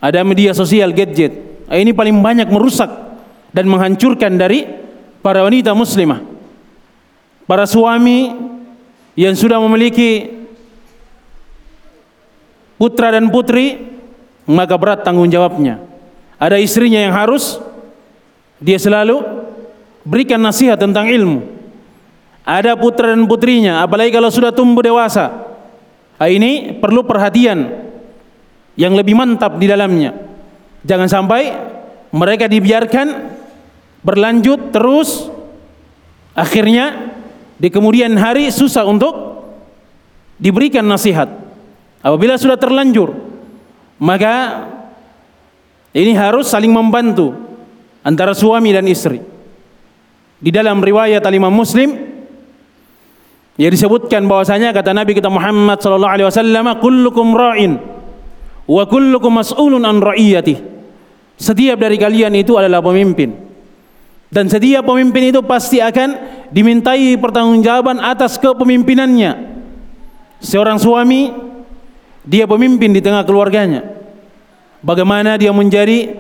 Ada 0.04 0.26
media 0.26 0.52
sosial 0.52 0.92
gadget. 0.92 1.32
Ini 1.70 1.96
paling 1.96 2.20
banyak 2.20 2.50
merusak 2.52 2.92
dan 3.56 3.70
menghancurkan 3.72 4.36
dari 4.36 4.68
para 5.24 5.46
wanita 5.46 5.72
muslimah. 5.72 6.20
Para 7.48 7.64
suami 7.64 8.36
yang 9.16 9.38
sudah 9.38 9.62
memiliki 9.64 10.43
putra 12.78 13.14
dan 13.14 13.30
putri 13.30 13.94
maka 14.50 14.76
berat 14.76 15.04
tanggung 15.04 15.30
jawabnya. 15.32 15.80
Ada 16.40 16.60
istrinya 16.60 17.00
yang 17.00 17.16
harus 17.16 17.60
dia 18.60 18.76
selalu 18.80 19.24
berikan 20.04 20.40
nasihat 20.40 20.76
tentang 20.80 21.08
ilmu. 21.08 21.44
Ada 22.44 22.76
putra 22.76 23.16
dan 23.16 23.24
putrinya, 23.24 23.80
apalagi 23.80 24.12
kalau 24.12 24.28
sudah 24.28 24.52
tumbuh 24.52 24.84
dewasa. 24.84 25.32
Nah, 26.20 26.28
ini 26.32 26.76
perlu 26.80 27.04
perhatian 27.04 27.68
yang 28.80 28.96
lebih 28.96 29.16
mantap 29.16 29.60
di 29.60 29.68
dalamnya. 29.68 30.16
Jangan 30.88 31.08
sampai 31.12 31.52
mereka 32.16 32.48
dibiarkan 32.48 33.36
berlanjut 34.04 34.72
terus 34.72 35.28
akhirnya 36.32 37.12
di 37.60 37.68
kemudian 37.68 38.16
hari 38.16 38.48
susah 38.52 38.88
untuk 38.88 39.44
diberikan 40.40 40.88
nasihat. 40.88 41.43
Apabila 42.04 42.36
sudah 42.36 42.60
terlanjur, 42.60 43.16
maka 44.04 44.68
ini 45.96 46.12
harus 46.12 46.52
saling 46.52 46.68
membantu 46.68 47.32
antara 48.04 48.36
suami 48.36 48.76
dan 48.76 48.84
istri. 48.92 49.24
Di 50.44 50.52
dalam 50.52 50.84
riwayat 50.84 51.24
Imam 51.32 51.56
Muslim 51.56 51.96
yang 53.56 53.72
disebutkan 53.72 54.28
bahwasanya 54.28 54.76
kata 54.76 54.92
Nabi 54.92 55.16
kita 55.16 55.32
Muhammad 55.32 55.80
sallallahu 55.80 56.12
alaihi 56.12 56.28
wasallam 56.28 56.68
kullukum 56.84 57.32
ra'in 57.32 57.80
wa 58.68 58.84
kullukum 58.84 59.40
mas'ulun 59.40 59.88
an 59.88 60.04
ra'iyati. 60.04 60.60
Setiap 61.40 61.80
dari 61.80 61.96
kalian 61.96 62.36
itu 62.36 62.60
adalah 62.60 62.84
pemimpin. 62.84 63.32
Dan 64.34 64.50
setiap 64.52 64.84
pemimpin 64.84 65.32
itu 65.32 65.40
pasti 65.46 65.78
akan 65.78 66.18
dimintai 66.50 67.16
pertanggungjawaban 67.22 68.02
atas 68.02 68.42
kepemimpinannya. 68.42 69.54
Seorang 70.44 70.82
suami 70.82 71.53
dia 72.24 72.48
pemimpin 72.48 72.96
di 72.96 73.04
tengah 73.04 73.28
keluarganya. 73.28 73.84
Bagaimana 74.84 75.40
dia 75.40 75.52
menjadi 75.56 76.12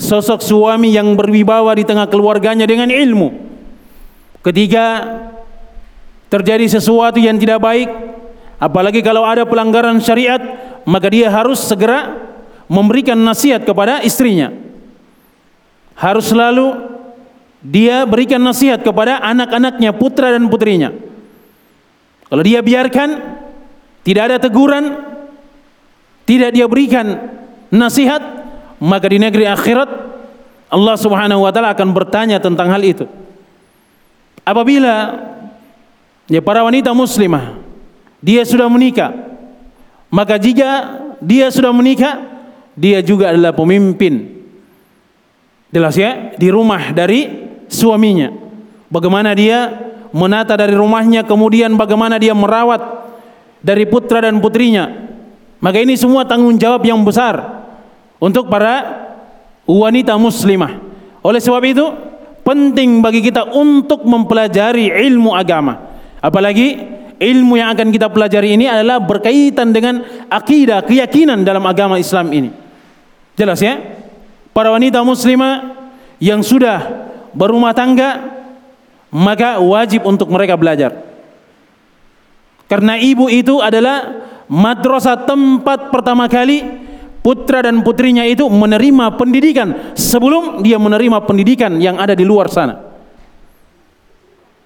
sosok 0.00 0.40
suami 0.40 0.96
yang 0.96 1.12
berwibawa 1.16 1.76
di 1.76 1.84
tengah 1.84 2.08
keluarganya 2.08 2.64
dengan 2.64 2.88
ilmu. 2.88 3.28
Ketiga, 4.40 5.04
terjadi 6.32 6.64
sesuatu 6.64 7.20
yang 7.20 7.36
tidak 7.36 7.60
baik, 7.60 7.88
apalagi 8.56 9.04
kalau 9.04 9.24
ada 9.28 9.44
pelanggaran 9.44 10.00
syariat, 10.00 10.40
maka 10.88 11.12
dia 11.12 11.28
harus 11.28 11.60
segera 11.60 12.16
memberikan 12.64 13.20
nasihat 13.20 13.64
kepada 13.68 14.00
istrinya. 14.00 14.48
Harus 15.92 16.32
selalu 16.32 16.88
dia 17.60 18.08
berikan 18.08 18.40
nasihat 18.40 18.80
kepada 18.80 19.20
anak-anaknya, 19.20 19.92
putra 19.92 20.32
dan 20.32 20.48
putrinya. 20.48 20.96
Kalau 22.32 22.40
dia 22.40 22.64
biarkan, 22.64 23.20
tidak 24.00 24.22
ada 24.32 24.36
teguran, 24.40 25.09
tidak 26.30 26.54
dia 26.54 26.70
berikan 26.70 27.18
nasihat, 27.74 28.22
maka 28.78 29.10
di 29.10 29.18
negeri 29.18 29.50
akhirat 29.50 29.90
Allah 30.70 30.94
Subhanahu 30.94 31.42
wa 31.42 31.50
taala 31.50 31.74
akan 31.74 31.90
bertanya 31.90 32.38
tentang 32.38 32.70
hal 32.70 32.82
itu. 32.86 33.10
apabila 34.46 35.20
ya 36.30 36.40
para 36.40 36.62
wanita 36.62 36.94
muslimah 36.94 37.60
dia 38.22 38.40
sudah 38.46 38.70
menikah 38.70 39.12
maka 40.10 40.38
jika 40.38 41.02
dia 41.18 41.50
sudah 41.50 41.74
menikah 41.74 42.18
dia 42.78 43.02
juga 43.02 43.34
adalah 43.34 43.52
pemimpin. 43.52 44.40
Jelas 45.70 45.94
ya 45.94 46.34
di 46.34 46.48
rumah 46.50 46.90
dari 46.90 47.30
suaminya. 47.70 48.32
Bagaimana 48.90 49.36
dia 49.36 49.70
menata 50.10 50.58
dari 50.58 50.74
rumahnya 50.74 51.22
kemudian 51.22 51.78
bagaimana 51.78 52.18
dia 52.18 52.34
merawat 52.34 52.82
dari 53.62 53.86
putra 53.86 54.24
dan 54.24 54.42
putrinya 54.42 55.09
maka 55.60 55.78
ini 55.78 55.94
semua 55.94 56.24
tanggung 56.24 56.56
jawab 56.56 56.82
yang 56.82 57.00
besar 57.04 57.64
untuk 58.20 58.48
para 58.48 59.06
wanita 59.68 60.16
muslimah 60.16 60.80
oleh 61.20 61.40
sebab 61.40 61.62
itu 61.68 61.86
penting 62.42 63.04
bagi 63.04 63.20
kita 63.20 63.52
untuk 63.52 64.02
mempelajari 64.08 64.88
ilmu 64.88 65.36
agama 65.36 65.78
apalagi 66.20 67.00
ilmu 67.20 67.60
yang 67.60 67.76
akan 67.76 67.92
kita 67.92 68.08
pelajari 68.08 68.56
ini 68.56 68.64
adalah 68.64 68.96
berkaitan 68.96 69.76
dengan 69.76 70.00
akidah, 70.32 70.80
keyakinan 70.88 71.44
dalam 71.44 71.60
agama 71.68 72.00
Islam 72.00 72.32
ini. 72.32 72.48
Jelas 73.36 73.60
ya? 73.60 73.76
Para 74.56 74.72
wanita 74.72 75.04
muslimah 75.04 75.76
yang 76.16 76.40
sudah 76.40 76.80
berumah 77.36 77.76
tangga 77.76 78.40
maka 79.12 79.60
wajib 79.60 80.08
untuk 80.08 80.32
mereka 80.32 80.56
belajar. 80.56 80.96
Karena 82.66 82.96
ibu 82.96 83.28
itu 83.28 83.60
adalah 83.60 84.29
madrasah 84.50 85.22
tempat 85.30 85.94
pertama 85.94 86.26
kali 86.26 86.66
putra 87.22 87.62
dan 87.62 87.86
putrinya 87.86 88.26
itu 88.26 88.50
menerima 88.50 89.14
pendidikan 89.14 89.94
sebelum 89.94 90.66
dia 90.66 90.76
menerima 90.76 91.22
pendidikan 91.22 91.78
yang 91.78 91.96
ada 92.02 92.18
di 92.18 92.26
luar 92.26 92.50
sana. 92.50 92.74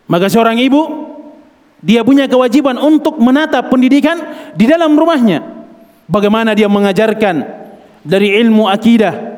Maka 0.08 0.32
seorang 0.32 0.56
ibu 0.56 1.12
dia 1.84 2.00
punya 2.00 2.24
kewajiban 2.24 2.80
untuk 2.80 3.20
menata 3.20 3.60
pendidikan 3.68 4.16
di 4.56 4.64
dalam 4.64 4.96
rumahnya. 4.96 5.68
Bagaimana 6.08 6.56
dia 6.56 6.68
mengajarkan 6.68 7.44
dari 8.04 8.40
ilmu 8.40 8.68
akidah. 8.68 9.36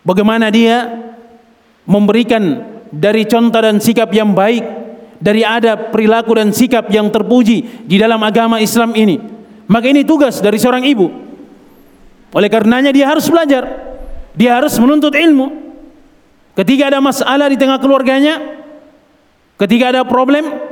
Bagaimana 0.00 0.48
dia 0.48 0.88
memberikan 1.84 2.64
dari 2.88 3.28
contoh 3.28 3.60
dan 3.60 3.76
sikap 3.76 4.08
yang 4.16 4.32
baik, 4.32 4.64
dari 5.20 5.44
adab, 5.44 5.92
perilaku 5.92 6.32
dan 6.34 6.50
sikap 6.50 6.88
yang 6.88 7.12
terpuji 7.12 7.86
di 7.86 7.96
dalam 8.00 8.18
agama 8.24 8.58
Islam 8.58 8.96
ini. 8.96 9.20
Maka 9.70 9.86
ini 9.92 10.02
tugas 10.02 10.40
dari 10.40 10.58
seorang 10.58 10.82
ibu. 10.82 11.06
Oleh 12.34 12.48
karenanya 12.50 12.90
dia 12.90 13.06
harus 13.06 13.28
belajar. 13.30 13.68
Dia 14.34 14.58
harus 14.58 14.74
menuntut 14.80 15.14
ilmu. 15.14 15.70
Ketika 16.56 16.90
ada 16.90 16.98
masalah 16.98 17.46
di 17.46 17.54
tengah 17.54 17.78
keluarganya, 17.78 18.40
ketika 19.54 19.94
ada 19.94 20.02
problem, 20.02 20.70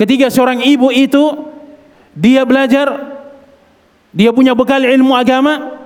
Ketika 0.00 0.32
seorang 0.32 0.64
ibu 0.64 0.88
itu 0.88 1.20
dia 2.16 2.40
belajar, 2.48 3.20
dia 4.16 4.32
punya 4.32 4.56
bekal 4.56 4.80
ilmu 4.80 5.12
agama, 5.12 5.76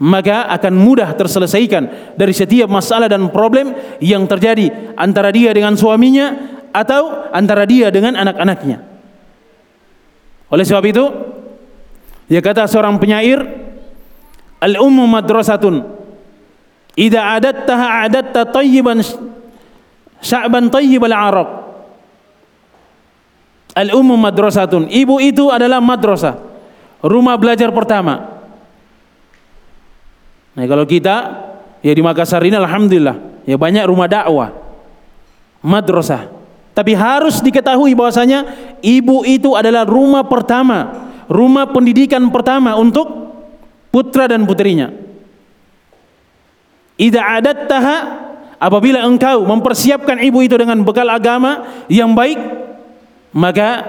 maka 0.00 0.48
akan 0.56 0.72
mudah 0.72 1.12
terselesaikan 1.12 2.16
dari 2.16 2.32
setiap 2.32 2.64
masalah 2.64 3.12
dan 3.12 3.28
problem 3.28 3.76
yang 4.00 4.24
terjadi 4.24 4.96
antara 4.96 5.28
dia 5.28 5.52
dengan 5.52 5.76
suaminya 5.76 6.56
atau 6.72 7.30
antara 7.32 7.64
dia 7.64 7.88
dengan 7.92 8.16
anak-anaknya. 8.16 8.84
Oleh 10.48 10.64
sebab 10.64 10.84
itu, 10.88 11.04
dia 12.28 12.40
kata 12.40 12.68
seorang 12.68 12.96
penyair, 12.96 13.40
al-ummu 14.60 15.04
madrasatun. 15.08 15.84
Idza 16.98 17.20
adattaha 17.38 18.08
adatta 18.08 18.42
tayyiban 18.48 19.04
sya'ban 20.18 20.66
tayyibal 20.72 21.14
araq. 21.14 21.48
Al-ummu 23.78 24.18
madrasatun. 24.18 24.90
Ibu 24.90 25.22
itu 25.22 25.54
adalah 25.54 25.78
madrasah. 25.78 26.34
Rumah 26.98 27.38
belajar 27.38 27.70
pertama. 27.70 28.42
Nah, 30.58 30.66
kalau 30.66 30.82
kita 30.82 31.16
ya 31.78 31.92
di 31.94 32.02
Makassar 32.02 32.42
ini 32.42 32.58
alhamdulillah 32.58 33.46
ya 33.46 33.54
banyak 33.54 33.86
rumah 33.86 34.10
dakwah. 34.10 34.50
Madrasah. 35.62 36.37
Tapi 36.78 36.94
harus 36.94 37.42
diketahui 37.42 37.98
bahwasanya 37.98 38.46
ibu 38.78 39.26
itu 39.26 39.58
adalah 39.58 39.82
rumah 39.82 40.22
pertama, 40.30 41.10
rumah 41.26 41.66
pendidikan 41.74 42.22
pertama 42.30 42.78
untuk 42.78 43.34
putra 43.90 44.30
dan 44.30 44.46
putrinya. 44.46 44.94
Idza 46.94 47.18
adattaha 47.18 47.96
apabila 48.62 49.02
engkau 49.02 49.42
mempersiapkan 49.42 50.22
ibu 50.22 50.38
itu 50.38 50.54
dengan 50.54 50.78
bekal 50.86 51.10
agama 51.10 51.66
yang 51.90 52.14
baik, 52.14 52.38
maka 53.34 53.82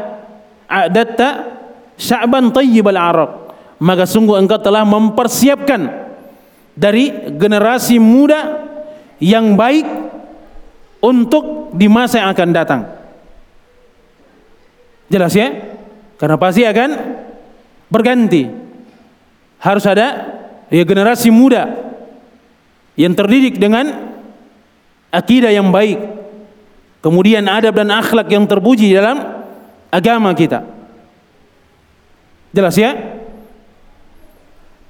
adatta 0.66 1.62
sya'ban 1.94 2.50
tayyibal 2.50 2.98
arab 2.98 3.50
maka 3.80 4.04
sungguh 4.04 4.36
engkau 4.36 4.60
telah 4.60 4.84
mempersiapkan 4.84 6.12
dari 6.76 7.32
generasi 7.40 7.96
muda 7.98 8.68
yang 9.24 9.56
baik 9.56 9.88
untuk 11.00 11.59
di 11.74 11.88
masa 11.90 12.24
yang 12.24 12.30
akan 12.34 12.50
datang 12.54 12.82
jelas 15.10 15.34
ya 15.34 15.50
karena 16.22 16.38
pasti 16.38 16.64
akan 16.66 16.90
berganti 17.90 18.50
harus 19.60 19.86
ada 19.90 20.08
ya 20.70 20.84
generasi 20.86 21.34
muda 21.34 21.70
yang 23.00 23.16
terdidik 23.16 23.58
dengan 23.58 24.16
akidah 25.10 25.50
yang 25.50 25.74
baik 25.74 26.20
Kemudian 27.00 27.48
adab 27.48 27.80
dan 27.80 27.96
akhlak 27.96 28.28
yang 28.28 28.44
terpuji 28.44 28.92
dalam 28.92 29.48
agama 29.88 30.36
kita. 30.36 30.68
Jelas 32.52 32.76
ya? 32.76 32.92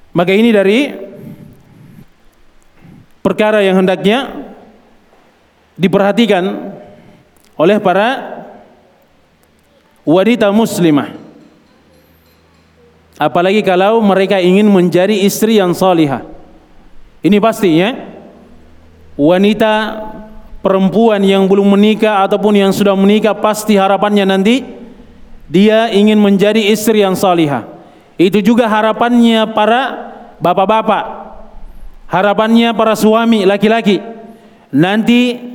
Maka 0.09 0.33
ini 0.33 0.49
dari 0.49 0.89
perkara 3.21 3.61
yang 3.61 3.77
hendaknya 3.77 4.25
diperhatikan 5.79 6.75
oleh 7.55 7.79
para 7.79 8.07
wanita 10.03 10.51
muslimah. 10.51 11.15
Apalagi 13.15 13.63
kalau 13.63 14.03
mereka 14.03 14.39
ingin 14.39 14.67
menjadi 14.67 15.15
istri 15.15 15.59
yang 15.59 15.71
salihah. 15.71 16.23
Ini 17.19 17.35
pastinya 17.39 17.95
wanita 19.19 19.73
perempuan 20.63 21.19
yang 21.23 21.47
belum 21.47 21.75
menikah 21.75 22.23
ataupun 22.23 22.55
yang 22.55 22.71
sudah 22.71 22.95
menikah 22.95 23.35
pasti 23.35 23.75
harapannya 23.75 24.23
nanti 24.23 24.63
dia 25.51 25.91
ingin 25.91 26.15
menjadi 26.15 26.63
istri 26.71 27.03
yang 27.03 27.15
salihah. 27.15 27.67
Itu 28.15 28.39
juga 28.39 28.71
harapannya 28.71 29.51
para 29.51 29.81
bapak-bapak. 30.39 31.03
Harapannya 32.07 32.71
para 32.71 32.95
suami 32.95 33.43
laki-laki. 33.43 33.99
Nanti 34.71 35.49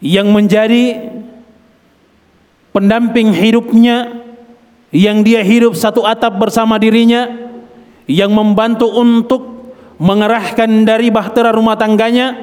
yang 0.00 0.28
menjadi 0.28 1.12
pendamping 2.76 3.32
hidupnya 3.32 4.26
yang 4.92 5.24
dia 5.24 5.40
hidup 5.40 5.72
satu 5.72 6.04
atap 6.04 6.36
bersama 6.36 6.76
dirinya 6.76 7.28
yang 8.06 8.30
membantu 8.30 8.86
untuk 8.92 9.74
mengerahkan 9.96 10.84
dari 10.84 11.08
bahtera 11.08 11.50
rumah 11.50 11.74
tangganya 11.74 12.36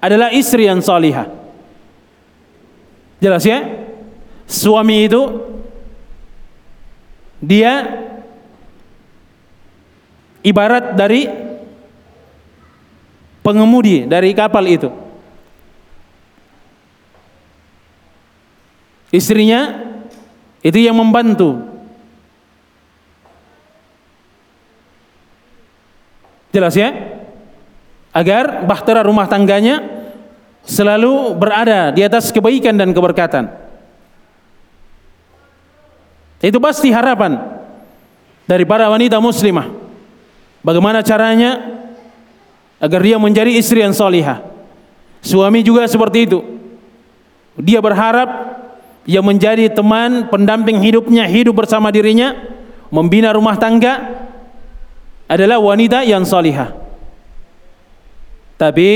adalah 0.00 0.32
istri 0.32 0.64
yang 0.64 0.80
salihah. 0.80 1.28
Jelas 3.20 3.44
ya? 3.44 3.60
Suami 4.48 5.04
itu 5.04 5.22
dia 7.38 7.84
ibarat 10.40 10.96
dari 10.96 11.28
pengemudi 13.44 14.08
dari 14.08 14.32
kapal 14.32 14.64
itu. 14.64 15.07
Istrinya 19.08 19.88
itu 20.60 20.78
yang 20.80 20.96
membantu. 20.96 21.64
Jelas 26.52 26.74
ya? 26.74 27.18
agar 28.18 28.66
bahtera 28.66 29.06
rumah 29.06 29.30
tangganya 29.30 29.84
selalu 30.66 31.38
berada 31.38 31.94
di 31.94 32.02
atas 32.02 32.34
kebaikan 32.34 32.74
dan 32.74 32.90
keberkatan. 32.90 33.46
Itu 36.42 36.58
pasti 36.62 36.90
harapan 36.90 37.38
dari 38.46 38.66
para 38.66 38.90
wanita 38.90 39.22
muslimah. 39.22 39.70
Bagaimana 40.62 41.02
caranya 41.06 41.78
agar 42.82 43.00
dia 43.02 43.18
menjadi 43.18 43.54
istri 43.54 43.82
yang 43.82 43.94
salihah. 43.94 44.42
Suami 45.22 45.62
juga 45.62 45.86
seperti 45.86 46.30
itu. 46.30 46.42
Dia 47.58 47.82
berharap 47.82 48.57
yang 49.08 49.24
menjadi 49.24 49.72
teman 49.72 50.28
pendamping 50.28 50.84
hidupnya 50.84 51.24
hidup 51.24 51.64
bersama 51.64 51.88
dirinya, 51.88 52.36
membina 52.92 53.32
rumah 53.32 53.56
tangga 53.56 54.04
adalah 55.24 55.56
wanita 55.56 56.04
yang 56.04 56.28
salihah. 56.28 56.76
Tapi 58.60 58.90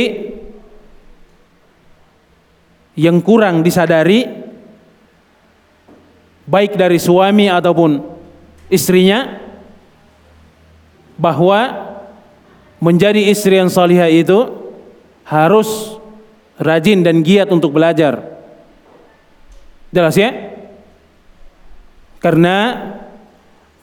yang 2.93 3.25
kurang 3.25 3.65
disadari 3.65 4.29
baik 6.45 6.77
dari 6.77 7.01
suami 7.01 7.49
ataupun 7.49 8.05
istrinya 8.69 9.41
bahwa 11.17 11.89
menjadi 12.85 13.33
istri 13.33 13.57
yang 13.57 13.73
salihah 13.73 14.13
itu 14.13 14.61
harus 15.25 15.97
rajin 16.61 17.01
dan 17.01 17.25
giat 17.25 17.49
untuk 17.49 17.73
belajar. 17.73 18.32
Jelas 19.93 20.17
ya? 20.17 20.33
Karena 22.17 22.57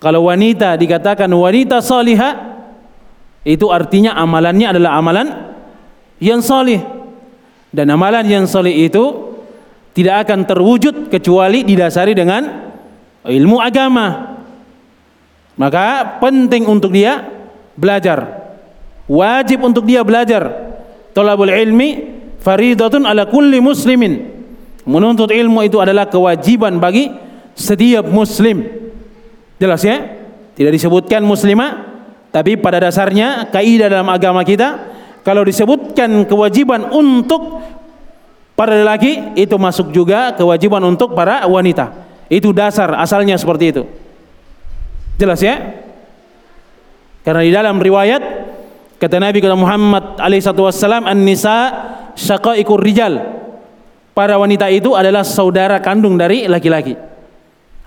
kalau 0.01 0.31
wanita 0.31 0.73
dikatakan 0.79 1.29
wanita 1.29 1.83
salihah 1.85 2.63
itu 3.45 3.69
artinya 3.69 4.15
amalannya 4.17 4.67
adalah 4.73 4.97
amalan 4.97 5.27
yang 6.23 6.41
salih. 6.41 6.81
Dan 7.69 7.93
amalan 7.93 8.25
yang 8.25 8.45
salih 8.49 8.73
itu 8.73 9.35
tidak 9.93 10.25
akan 10.25 10.47
terwujud 10.47 11.13
kecuali 11.13 11.61
didasari 11.61 12.17
dengan 12.17 12.47
ilmu 13.27 13.61
agama. 13.61 14.39
Maka 15.59 16.17
penting 16.23 16.63
untuk 16.65 16.95
dia 16.95 17.19
belajar. 17.75 18.47
Wajib 19.11 19.67
untuk 19.67 19.83
dia 19.83 19.99
belajar. 20.07 20.71
Tolabul 21.11 21.51
ilmi 21.51 22.07
faridatun 22.39 23.03
ala 23.03 23.27
kulli 23.27 23.59
muslimin. 23.59 24.38
Menuntut 24.87 25.31
ilmu 25.31 25.65
itu 25.67 25.79
adalah 25.83 26.07
kewajiban 26.07 26.79
bagi 26.79 27.11
setiap 27.55 28.07
muslim. 28.07 28.63
Jelas 29.59 29.83
ya? 29.83 29.97
Tidak 30.55 30.71
disebutkan 30.71 31.23
muslimah, 31.23 31.89
tapi 32.29 32.55
pada 32.59 32.83
dasarnya 32.83 33.49
kaidah 33.49 33.89
dalam 33.91 34.07
agama 34.07 34.45
kita 34.45 34.91
kalau 35.25 35.43
disebutkan 35.43 36.23
kewajiban 36.29 36.93
untuk 36.93 37.59
para 38.59 38.75
lelaki 38.75 39.39
itu 39.39 39.55
masuk 39.55 39.95
juga 39.95 40.35
kewajiban 40.35 40.83
untuk 40.83 41.15
para 41.15 41.47
wanita. 41.47 42.07
Itu 42.27 42.53
dasar 42.53 42.91
asalnya 42.99 43.39
seperti 43.39 43.65
itu. 43.71 43.83
Jelas 45.19 45.39
ya? 45.39 45.79
Karena 47.23 47.41
di 47.43 47.51
dalam 47.51 47.79
riwayat 47.79 48.21
kata 48.99 49.15
Nabi 49.19 49.39
Muhammad 49.55 50.19
alaihi 50.19 50.43
wasallam 50.43 51.07
an-nisa 51.07 51.57
syaqaiqur 52.19 52.79
rijal. 52.79 53.38
Para 54.19 54.35
wanita 54.35 54.67
itu 54.67 54.99
adalah 54.99 55.23
saudara 55.23 55.79
kandung 55.79 56.19
dari 56.19 56.43
laki-laki. 56.43 56.91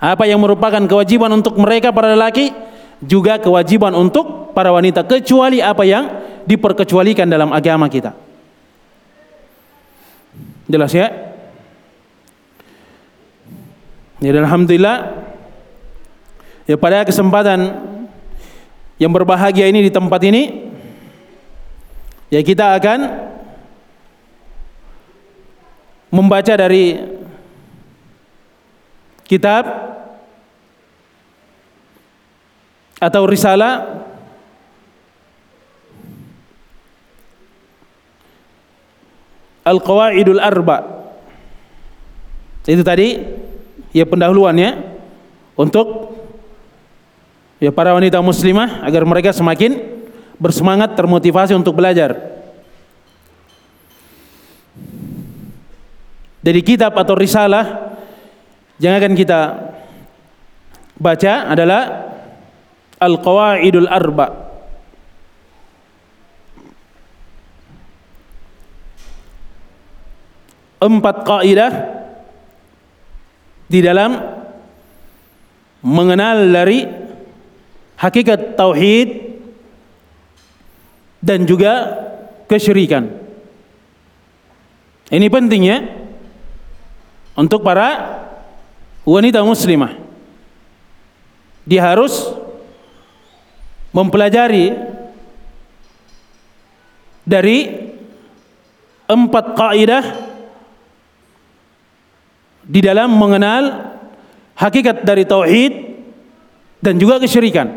Apa 0.01 0.25
yang 0.25 0.41
merupakan 0.41 0.81
kewajiban 0.81 1.29
untuk 1.29 1.53
mereka 1.61 1.93
para 1.93 2.17
lelaki 2.17 2.49
juga 3.05 3.37
kewajiban 3.37 3.93
untuk 3.93 4.49
para 4.57 4.73
wanita 4.73 5.05
kecuali 5.05 5.61
apa 5.61 5.85
yang 5.85 6.09
diperkecualikan 6.49 7.29
dalam 7.29 7.53
agama 7.53 7.85
kita. 7.85 8.17
Jelas 10.65 10.89
ya? 10.89 11.13
Ya 14.17 14.33
alhamdulillah 14.33 15.13
ya 16.65 16.81
pada 16.81 17.05
kesempatan 17.05 17.77
yang 18.97 19.13
berbahagia 19.13 19.69
ini 19.69 19.85
di 19.85 19.93
tempat 19.93 20.17
ini 20.25 20.65
ya 22.33 22.41
kita 22.41 22.73
akan 22.81 23.29
membaca 26.13 26.53
dari 26.53 27.01
kitab 29.25 29.65
atau 33.01 33.25
risalah 33.25 34.05
Al-Qawaidul 39.65 40.37
Arba. 40.37 40.77
Itu 42.67 42.85
tadi 42.85 43.17
ya 43.95 44.05
pendahuluannya 44.05 44.69
untuk 45.57 46.13
ya 47.57 47.73
para 47.73 47.95
wanita 47.95 48.21
muslimah 48.21 48.85
agar 48.85 49.01
mereka 49.07 49.33
semakin 49.33 50.03
bersemangat 50.37 50.93
termotivasi 50.93 51.55
untuk 51.57 51.73
belajar. 51.79 52.32
Dari 56.43 56.59
kitab 56.59 56.91
atau 56.99 57.15
risalah 57.15 57.95
yang 58.75 58.99
akan 58.99 59.15
kita 59.15 59.41
baca 60.99 61.33
adalah 61.47 61.81
Al-Qawaidul 62.99 63.87
Arba. 63.87 64.27
Empat 70.83 71.23
kaidah 71.23 71.73
di 73.71 73.79
dalam 73.79 74.19
mengenal 75.79 76.43
dari 76.51 76.83
hakikat 77.95 78.59
tauhid 78.59 79.39
dan 81.23 81.47
juga 81.47 82.03
kesyirikan. 82.51 83.07
Ini 85.07 85.31
pentingnya 85.31 86.02
untuk 87.33 87.65
para 87.65 88.21
wanita 89.03 89.41
muslimah 89.43 89.97
dia 91.63 91.79
harus 91.83 92.31
mempelajari 93.95 94.75
dari 97.23 97.71
empat 99.07 99.45
kaidah 99.55 100.05
di 102.63 102.79
dalam 102.79 103.11
mengenal 103.15 103.95
hakikat 104.55 105.03
dari 105.03 105.23
tauhid 105.27 105.73
dan 106.83 106.99
juga 106.99 107.19
kesyirikan. 107.19 107.67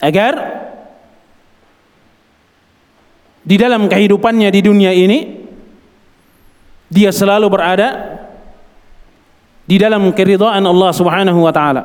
Agar 0.00 0.59
di 3.50 3.58
dalam 3.58 3.90
kehidupannya 3.90 4.46
di 4.54 4.60
dunia 4.62 4.94
ini 4.94 5.42
dia 6.86 7.10
selalu 7.10 7.50
berada 7.50 8.22
di 9.66 9.74
dalam 9.74 10.06
keridhaan 10.14 10.62
Allah 10.62 10.90
Subhanahu 10.94 11.42
wa 11.42 11.50
taala. 11.50 11.82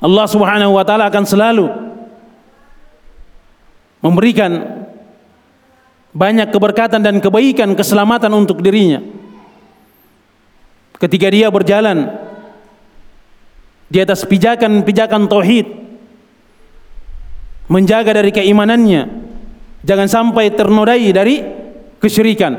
Allah 0.00 0.26
Subhanahu 0.28 0.72
wa 0.72 0.84
taala 0.88 1.12
akan 1.12 1.24
selalu 1.28 1.68
memberikan 4.00 4.80
banyak 6.16 6.48
keberkatan 6.48 7.04
dan 7.04 7.20
kebaikan, 7.20 7.76
keselamatan 7.76 8.32
untuk 8.32 8.64
dirinya. 8.64 9.04
Ketika 10.96 11.28
dia 11.28 11.52
berjalan 11.52 12.08
di 13.92 14.00
atas 14.00 14.24
pijakan-pijakan 14.24 15.28
tauhid, 15.28 15.91
menjaga 17.72 18.12
dari 18.12 18.28
keimanannya, 18.28 19.22
Jangan 19.82 20.06
sampai 20.06 20.54
ternodai 20.54 21.10
dari 21.10 21.42
kesyirikan. 21.98 22.54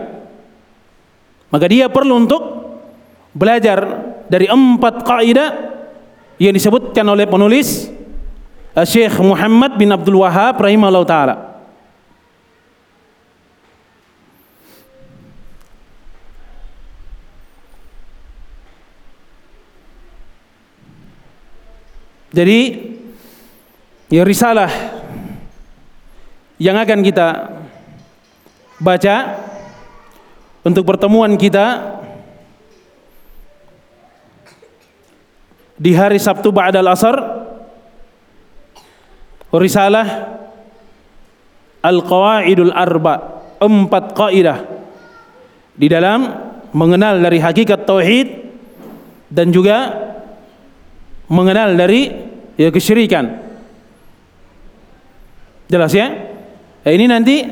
Maka 1.48 1.66
dia 1.72 1.88
perlu 1.88 2.20
untuk 2.20 2.44
belajar 3.32 3.80
dari 4.28 4.52
empat 4.52 5.08
kaidah 5.08 5.50
yang 6.36 6.52
disebutkan 6.52 7.08
oleh 7.08 7.24
penulis 7.24 7.88
eh, 8.76 8.86
Syekh 8.86 9.24
Muhammad 9.24 9.80
bin 9.80 9.88
Abdul 9.96 10.20
Wahab 10.20 10.60
rahimahullah 10.60 11.08
taala. 11.08 11.36
Jadi 22.34 22.60
ya 24.10 24.26
risalah 24.26 24.93
yang 26.64 26.80
akan 26.80 27.04
kita 27.04 27.60
baca 28.80 29.16
untuk 30.64 30.88
pertemuan 30.88 31.36
kita 31.36 32.00
di 35.76 35.92
hari 35.92 36.24
Sabtu 36.24 36.56
ba'dal 36.56 36.88
asar 36.88 37.20
risalah 39.52 40.40
Al-Qawaidul 41.84 42.72
Arba 42.72 43.44
empat 43.60 44.16
kaidah 44.16 44.64
di 45.76 45.92
dalam 45.92 46.32
mengenal 46.72 47.20
dari 47.20 47.44
hakikat 47.44 47.84
tauhid 47.84 48.28
dan 49.28 49.52
juga 49.52 49.92
mengenal 51.28 51.76
dari 51.76 52.08
ya 52.56 52.72
kesyirikan. 52.72 53.52
Jelas 55.68 55.92
ya 55.92 56.33
Ya, 56.84 56.92
ini 56.92 57.08
nanti 57.08 57.48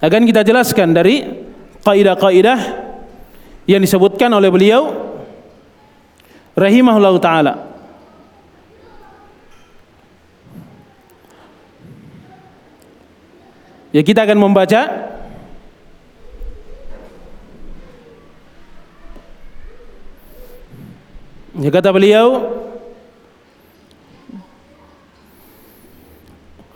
akan 0.00 0.22
kita 0.24 0.40
jelaskan 0.40 0.96
dari 0.96 1.24
kaidah-kaidah 1.84 2.60
yang 3.68 3.84
disebutkan 3.84 4.32
oleh 4.32 4.48
beliau 4.48 5.12
rahimahullahu 6.56 7.20
taala. 7.20 7.68
Ya 13.92 14.04
kita 14.04 14.24
akan 14.24 14.40
membaca 14.40 15.12
Ya 21.56 21.72
kata 21.72 21.88
beliau 21.88 22.52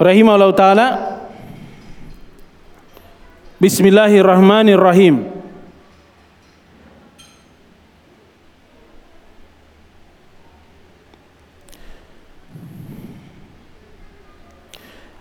rahimahullah 0.00 0.56
taala. 0.56 0.88
Bismillahirrahmanirrahim. 3.60 5.28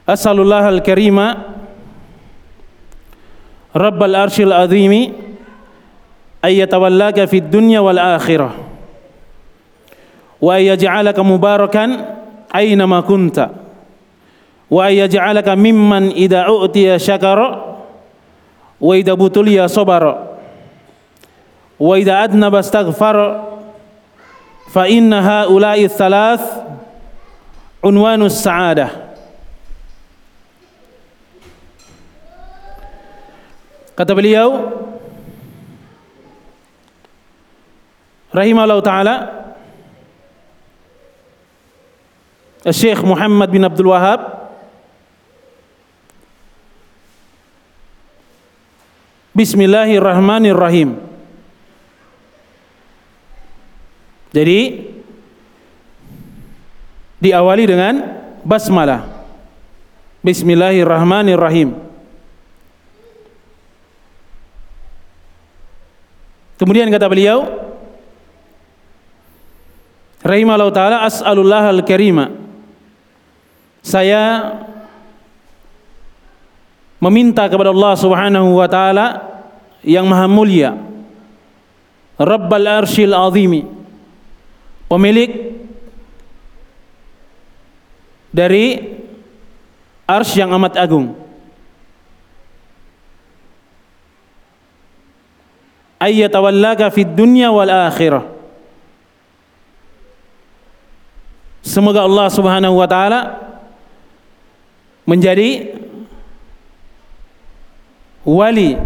As'alullah 0.08 0.72
al-karima. 0.72 1.60
Rabbal 3.76 4.16
arshil 4.16 4.56
azimi. 4.56 5.12
Ayyatawallaka 6.40 7.28
fid 7.28 7.52
dunya 7.52 7.84
wal 7.84 8.00
akhirah. 8.00 8.56
Wa 10.40 10.56
ayyaj'alaka 10.56 11.20
mubarakan 11.20 12.16
aina 12.48 12.88
ma 12.88 13.04
kunta 13.04 13.59
وأن 14.72 14.94
يجعلك 14.94 15.50
ممن 15.50 16.10
إذا 16.12 16.42
أؤتي 16.42 17.00
شكر 17.00 17.66
وإذا 18.82 19.14
بطلي 19.14 19.68
صبر 19.68 20.28
وإذا 21.80 22.24
أذنب 22.24 22.56
استغفر 22.56 23.46
فإن 24.72 25.14
هؤلاء 25.14 25.84
الثلاث 25.86 26.42
عنوان 27.84 28.22
السعادة. 28.22 28.90
كتب 33.98 34.20
اليوم 34.20 34.72
رحمه 38.36 38.64
الله 38.64 38.80
تعالى 38.80 39.30
الشيخ 42.68 43.04
محمد 43.06 43.52
بن 43.52 43.66
عبد 43.66 43.80
الوهاب 43.80 44.39
Bismillahirrahmanirrahim. 49.34 50.98
Jadi 54.30 54.60
diawali 57.18 57.64
dengan 57.66 57.94
basmalah. 58.46 59.06
Bismillahirrahmanirrahim. 60.22 61.76
Kemudian 66.60 66.92
kata 66.92 67.08
beliau, 67.08 67.70
Rahimahullah 70.20 70.76
taala 70.76 70.98
as'alullah 71.08 71.72
al-karima. 71.72 72.28
Saya 73.80 74.52
meminta 77.00 77.48
kepada 77.48 77.72
Allah 77.72 77.96
Subhanahu 77.96 78.60
wa 78.60 78.68
taala 78.68 79.08
yang 79.84 80.04
maha 80.06 80.28
mulia, 80.28 80.76
Rabbal 82.20 82.84
Arsyil 82.84 83.16
Azimi, 83.16 83.64
pemilik 84.92 85.56
dari 88.30 88.96
arsy 90.06 90.44
yang 90.44 90.52
amat 90.54 90.76
agung. 90.76 91.30
ayyatawallaka 96.00 96.88
fid 96.96 97.12
dunya 97.14 97.52
wal 97.52 97.68
akhirah. 97.68 98.24
Semoga 101.60 102.08
Allah 102.08 102.28
Subhanahu 102.32 102.80
wa 102.80 102.88
taala 102.88 103.20
menjadi 105.04 105.76
wali 108.30 108.78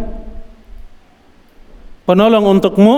penolong 2.07 2.47
untukmu 2.47 2.95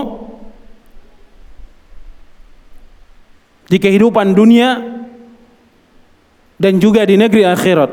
di 3.66 3.82
kehidupan 3.82 4.30
dunia 4.30 4.78
dan 6.56 6.78
juga 6.78 7.02
di 7.02 7.18
negeri 7.18 7.42
akhirat. 7.42 7.90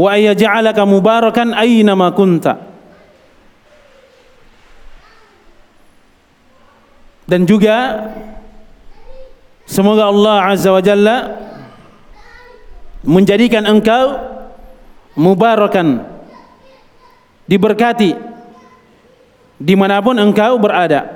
Wa 0.00 0.16
ayyaj'alaka 0.16 0.82
mubarakan 0.88 1.52
aina 1.54 1.92
ma 1.92 2.08
kunta 2.16 2.70
dan 7.30 7.46
juga 7.46 8.10
semoga 9.62 10.10
Allah 10.10 10.50
Azza 10.50 10.74
wa 10.74 10.82
Jalla 10.82 11.16
menjadikan 13.06 13.70
engkau 13.70 14.18
mubarakan 15.14 16.09
diberkati. 17.50 18.14
Di 19.58 19.74
mana 19.74 19.98
pun 19.98 20.14
engkau 20.14 20.54
berada. 20.62 21.10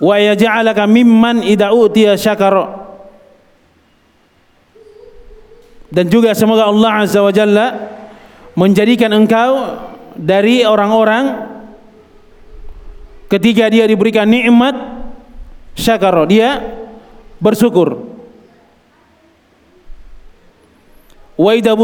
Wa 0.00 0.16
yaj'alaka 0.16 0.88
mimman 0.88 1.44
idza 1.44 1.68
utiya 1.70 2.16
syakara. 2.16 2.82
Dan 5.92 6.10
juga 6.10 6.34
semoga 6.34 6.66
Allah 6.66 7.06
Azza 7.06 7.22
wa 7.22 7.30
Jalla 7.30 7.66
menjadikan 8.58 9.14
engkau 9.14 9.78
dari 10.18 10.66
orang-orang 10.66 11.54
ketika 13.30 13.70
dia 13.70 13.86
diberikan 13.86 14.26
nikmat 14.26 14.74
syakar 15.78 16.14
dia 16.26 16.62
bersyukur 17.38 18.13
wa 21.34 21.50
idza 21.54 21.74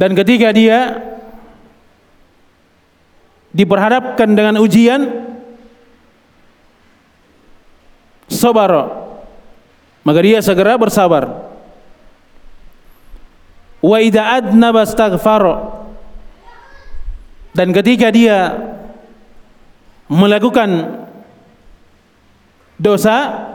dan 0.00 0.10
ketika 0.16 0.48
dia 0.54 0.96
diperhadapkan 3.50 4.30
dengan 4.30 4.62
ujian 4.62 5.30
sabar. 8.30 8.70
Maka 10.00 10.20
dia 10.24 10.40
segera 10.40 10.80
bersabar. 10.80 11.52
Wa 13.84 13.98
idza 14.00 14.40
adnaba 14.40 14.86
dan 17.50 17.74
ketika 17.74 18.08
dia 18.14 18.56
melakukan 20.06 21.02
dosa 22.78 23.46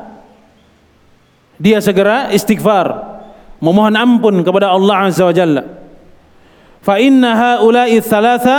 dia 1.56 1.80
segera 1.80 2.30
istighfar 2.36 3.15
memohon 3.64 3.96
ampun 3.96 4.42
kepada 4.44 4.72
Allah 4.72 5.08
Azza 5.08 5.24
wa 5.28 5.36
Jalla. 5.36 5.64
Fa 6.86 7.02
inna 7.02 7.34
haula'i 7.34 7.98
thalatha 8.02 8.58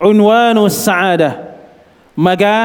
unwanu 0.00 0.68
sa'adah 0.68 1.50
maka 2.20 2.56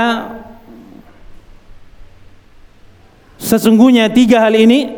sesungguhnya 3.39 4.12
tiga 4.12 4.43
hal 4.43 4.51
ini 4.51 4.91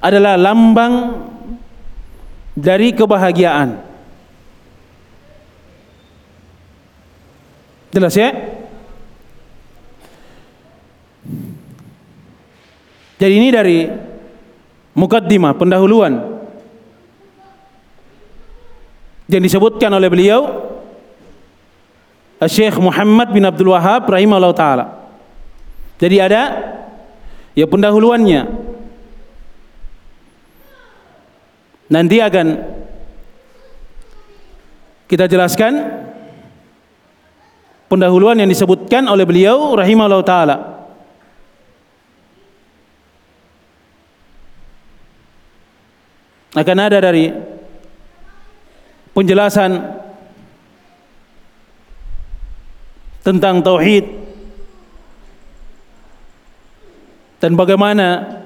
adalah 0.00 0.40
lambang 0.40 1.28
dari 2.56 2.96
kebahagiaan. 2.96 3.80
Jelas 7.92 8.16
ya? 8.16 8.32
Jadi 13.20 13.34
ini 13.38 13.48
dari 13.52 13.86
mukaddimah 14.92 15.56
pendahuluan 15.56 16.40
yang 19.28 19.40
disebutkan 19.40 19.88
oleh 19.92 20.08
beliau 20.12 20.40
Syekh 22.42 22.74
Muhammad 22.82 23.30
bin 23.30 23.46
Abdul 23.46 23.70
Wahab 23.70 24.10
rahimahullah 24.10 24.54
taala. 24.56 24.84
Jadi 26.02 26.16
ada 26.18 26.42
ya 27.54 27.70
pendahuluannya. 27.70 28.42
Nanti 31.92 32.16
akan 32.18 32.46
kita 35.06 35.28
jelaskan 35.28 36.02
pendahuluan 37.86 38.40
yang 38.40 38.48
disebutkan 38.48 39.06
oleh 39.06 39.28
beliau 39.28 39.76
rahimahullah 39.76 40.24
taala. 40.26 40.71
Akan 46.52 46.76
ada 46.76 47.00
dari 47.00 47.32
penjelasan 49.16 50.00
tentang 53.24 53.62
tauhid 53.62 54.04
dan 57.42 57.58
bagaimana 57.58 58.38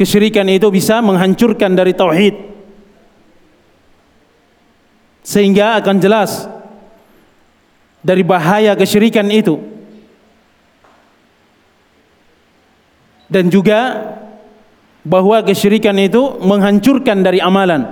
kesyirikan 0.00 0.48
itu 0.48 0.72
bisa 0.72 1.04
menghancurkan 1.04 1.76
dari 1.76 1.92
tauhid. 1.92 2.56
Sehingga 5.20 5.80
akan 5.84 5.96
jelas 6.00 6.48
dari 8.00 8.24
bahaya 8.24 8.72
kesyirikan 8.72 9.28
itu. 9.28 9.60
Dan 13.28 13.52
juga 13.52 14.00
bahwa 15.04 15.44
kesyirikan 15.44 15.94
itu 16.00 16.40
menghancurkan 16.40 17.20
dari 17.20 17.38
amalan. 17.38 17.84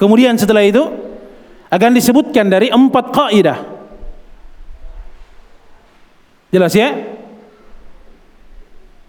Kemudian 0.00 0.36
setelah 0.40 0.64
itu 0.64 0.80
akan 1.68 1.92
disebutkan 1.92 2.48
dari 2.48 2.72
empat 2.72 3.12
kaidah. 3.12 3.58
Jelas 6.52 6.72
ya? 6.72 6.88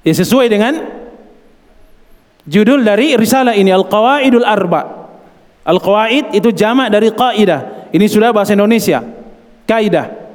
Ya 0.04 0.14
sesuai 0.16 0.48
dengan 0.52 0.84
judul 2.48 2.84
dari 2.84 3.16
risalah 3.16 3.56
ini 3.56 3.72
Al-Qawaidul 3.72 4.48
Arba. 4.48 5.12
Al-Qawaid 5.68 6.36
itu 6.36 6.52
jamak 6.56 6.92
dari 6.92 7.12
kaidah. 7.12 7.92
Ini 7.92 8.06
sudah 8.08 8.32
bahasa 8.36 8.56
Indonesia. 8.56 9.04
Kaidah 9.68 10.27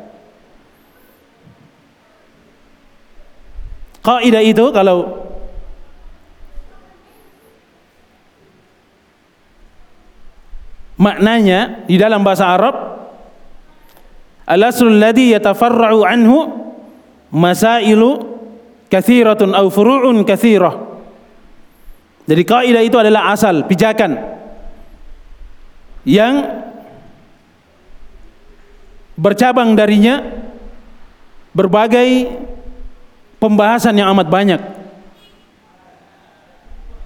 kaidah 4.02 4.42
itu 4.42 4.74
kalau 4.74 5.30
maknanya 10.98 11.86
di 11.86 11.96
dalam 11.98 12.22
bahasa 12.26 12.50
Arab 12.50 12.74
al-aslul 14.46 14.98
ladhi 14.98 15.34
yatafarra'u 15.34 16.02
anhu 16.06 16.38
masailu 17.32 18.38
kathiratun 18.92 19.56
au 19.56 19.72
furu'un 19.72 20.20
kathirah. 20.26 20.92
Jadi 22.22 22.42
kaidah 22.46 22.82
itu 22.84 22.96
adalah 23.00 23.34
asal 23.34 23.66
pijakan 23.66 24.14
yang 26.06 26.62
bercabang 29.18 29.74
darinya 29.74 30.22
berbagai 31.54 32.30
pembahasan 33.42 33.98
yang 33.98 34.14
amat 34.14 34.30
banyak. 34.30 34.60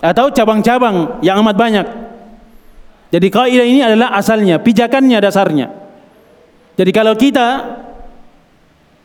Atau 0.04 0.28
cabang-cabang 0.28 1.24
yang 1.24 1.40
amat 1.40 1.56
banyak. 1.56 1.86
Jadi 3.08 3.32
kaidah 3.32 3.64
ini 3.64 3.80
adalah 3.80 4.12
asalnya 4.12 4.60
pijakannya 4.60 5.16
dasarnya. 5.24 5.72
Jadi 6.76 6.90
kalau 6.92 7.16
kita 7.16 7.80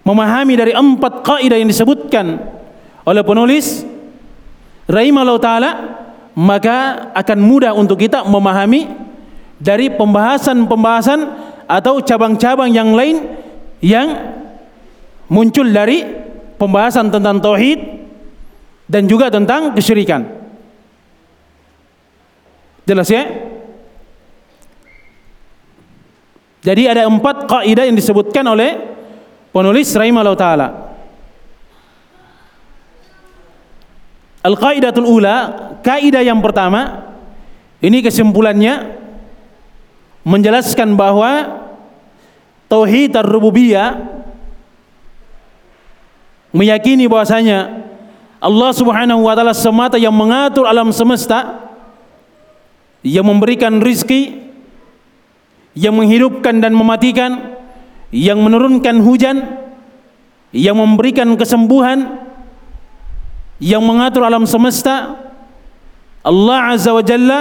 memahami 0.03 0.59
dari 0.59 0.75
empat 0.75 1.23
kaidah 1.23 1.55
yang 1.55 1.71
disebutkan 1.71 2.43
oleh 3.07 3.23
penulis 3.23 3.87
rahimahullah 4.89 5.39
taala 5.39 5.71
maka 6.35 7.09
akan 7.15 7.39
mudah 7.39 7.71
untuk 7.71 8.01
kita 8.01 8.25
memahami 8.25 8.89
dari 9.61 9.93
pembahasan-pembahasan 9.93 11.19
atau 11.69 12.01
cabang-cabang 12.01 12.73
yang 12.73 12.91
lain 12.97 13.23
yang 13.79 14.09
muncul 15.31 15.63
dari 15.69 16.20
pembahasan 16.61 17.09
tentang 17.09 17.41
tauhid 17.41 17.81
dan 18.85 19.09
juga 19.09 19.33
tentang 19.33 19.73
kesyirikan. 19.73 20.29
Jelas 22.85 23.09
ya? 23.09 23.25
Jadi 26.61 26.85
ada 26.85 27.09
empat 27.09 27.49
kaidah 27.49 27.89
yang 27.89 27.97
disebutkan 27.97 28.45
oleh 28.45 28.77
penulis 29.49 29.89
rahimahullah 29.97 30.37
taala. 30.37 30.67
Al-qaidatul 34.45 35.09
ula, 35.09 35.37
kaidah 35.81 36.21
yang 36.21 36.41
pertama, 36.41 37.09
ini 37.81 38.01
kesimpulannya 38.05 39.01
menjelaskan 40.21 40.93
bahwa 40.93 41.61
tauhid 42.69 43.17
ar-rububiyah 43.17 44.20
meyakini 46.51 47.07
bahwasanya 47.07 47.87
Allah 48.41 48.71
Subhanahu 48.73 49.27
wa 49.27 49.33
taala 49.37 49.55
semata 49.55 49.95
yang 50.01 50.13
mengatur 50.15 50.65
alam 50.65 50.89
semesta, 50.89 51.67
yang 53.05 53.27
memberikan 53.27 53.79
rizki, 53.79 54.49
yang 55.77 55.95
menghidupkan 55.95 56.59
dan 56.59 56.73
mematikan, 56.73 57.59
yang 58.09 58.41
menurunkan 58.41 58.99
hujan, 59.05 59.61
yang 60.51 60.75
memberikan 60.75 61.37
kesembuhan, 61.37 62.27
yang 63.61 63.85
mengatur 63.85 64.25
alam 64.25 64.43
semesta 64.49 65.21
Allah 66.21 66.77
Azza 66.77 66.93
wa 66.93 67.01
Jalla 67.01 67.39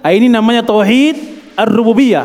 ah, 0.00 0.12
ini 0.12 0.28
namanya 0.28 0.64
tauhid 0.64 1.16
ar-rububiyah. 1.56 2.24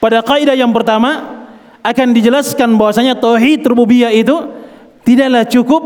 Pada 0.00 0.20
kaidah 0.24 0.56
yang 0.56 0.72
pertama 0.72 1.44
akan 1.84 2.16
dijelaskan 2.16 2.76
bahwasanya 2.80 3.16
tauhid 3.16 3.64
rububiyah 3.64 4.12
itu 4.12 4.32
tidaklah 5.04 5.44
cukup 5.46 5.82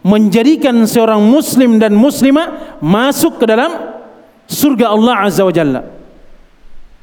menjadikan 0.00 0.84
seorang 0.88 1.20
muslim 1.20 1.76
dan 1.76 1.92
muslimah 1.92 2.80
masuk 2.80 3.40
ke 3.40 3.44
dalam 3.44 4.00
surga 4.48 4.92
Allah 4.92 5.14
Azza 5.28 5.44
wa 5.44 5.52
Jalla 5.52 5.82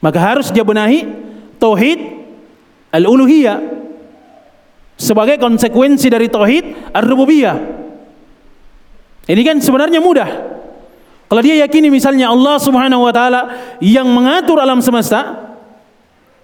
maka 0.01 0.17
harus 0.21 0.49
dia 0.49 0.65
benahi 0.65 1.05
tauhid 1.61 1.99
al-uluhiyah 2.93 3.57
sebagai 4.97 5.37
konsekuensi 5.37 6.09
dari 6.09 6.25
tauhid 6.29 6.93
ar-rububiyah 6.93 7.77
ini 9.27 9.41
kan 9.43 9.59
sebenarnya 9.59 9.99
mudah. 9.99 10.29
Kalau 11.27 11.41
dia 11.43 11.59
yakini 11.59 11.91
misalnya 11.91 12.31
Allah 12.31 12.55
Subhanahu 12.55 13.03
wa 13.03 13.11
taala 13.11 13.41
yang 13.83 14.07
mengatur 14.07 14.63
alam 14.63 14.79
semesta, 14.79 15.51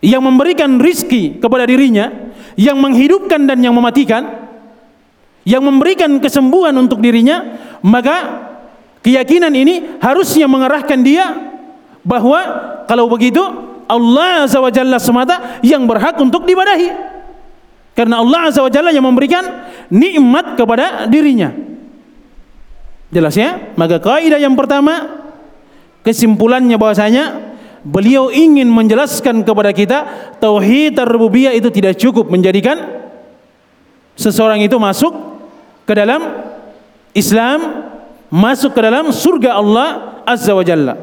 yang 0.03 0.20
memberikan 0.20 0.76
rizki 0.76 1.39
kepada 1.39 1.64
dirinya, 1.64 2.11
yang 2.59 2.76
menghidupkan 2.84 3.47
dan 3.47 3.64
yang 3.64 3.72
mematikan, 3.72 4.43
yang 5.44 5.64
memberikan 5.64 6.20
kesembuhan 6.24 6.72
untuk 6.80 7.04
dirinya, 7.04 7.60
maka 7.84 8.48
keyakinan 9.04 9.52
ini 9.52 10.00
harusnya 10.00 10.48
mengarahkan 10.48 11.00
dia 11.04 11.36
bahwa 12.04 12.39
kalau 12.88 13.12
begitu 13.12 13.44
Allah 13.88 14.48
Azza 14.48 14.64
wa 14.64 14.72
Jalla 14.72 14.98
semata 15.00 15.60
yang 15.60 15.84
berhak 15.84 16.16
untuk 16.20 16.48
dibadahi. 16.48 17.12
Karena 17.94 18.24
Allah 18.24 18.50
Azza 18.50 18.64
wa 18.64 18.72
Jalla 18.72 18.96
yang 18.96 19.04
memberikan 19.04 19.44
nikmat 19.91 20.56
kepada 20.56 21.06
dirinya. 21.12 21.52
Jelas 23.14 23.38
ya? 23.38 23.76
Maka 23.78 24.02
kaidah 24.02 24.41
yang 24.41 24.58
pertama 24.58 25.22
kesimpulannya 26.02 26.80
bahwasanya 26.80 27.54
beliau 27.84 28.32
ingin 28.32 28.72
menjelaskan 28.72 29.44
kepada 29.44 29.76
kita 29.76 30.00
tauhid 30.39 30.98
rububiyah 31.04 31.52
itu 31.54 31.68
tidak 31.70 32.00
cukup 32.00 32.32
menjadikan 32.32 33.04
seseorang 34.16 34.64
itu 34.64 34.80
masuk 34.80 35.33
ke 35.84 35.94
dalam 35.94 36.22
Islam, 37.14 37.60
masuk 38.32 38.74
ke 38.74 38.82
dalam 38.82 39.12
surga 39.14 39.60
Allah 39.60 39.90
Azza 40.26 40.56
wa 40.56 40.64
Jalla. 40.66 40.96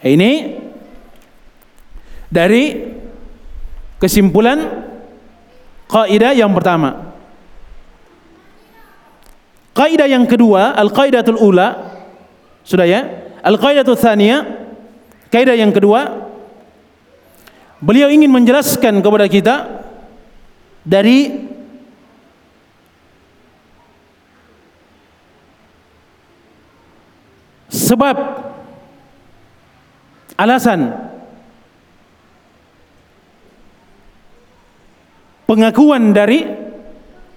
Ini 0.00 0.56
dari 2.30 2.94
kesimpulan 4.00 4.58
kaidah 5.90 6.32
yang 6.32 6.54
pertama. 6.54 7.10
Kaidah 9.76 10.06
yang 10.06 10.24
kedua, 10.28 10.76
al-qaidatul 10.76 11.40
ula, 11.40 11.98
sudah 12.62 12.84
ya? 12.84 13.00
Al-qaidatul 13.40 13.96
thaniya, 13.96 14.44
kaidah 15.32 15.56
yang 15.56 15.72
kedua, 15.72 16.30
beliau 17.80 18.12
ingin 18.12 18.28
menjelaskan 18.28 19.00
kepada 19.00 19.26
kita 19.26 19.56
dari 20.84 21.49
sebab 27.90 28.16
alasan 30.38 30.94
pengakuan 35.50 36.14
dari 36.14 36.46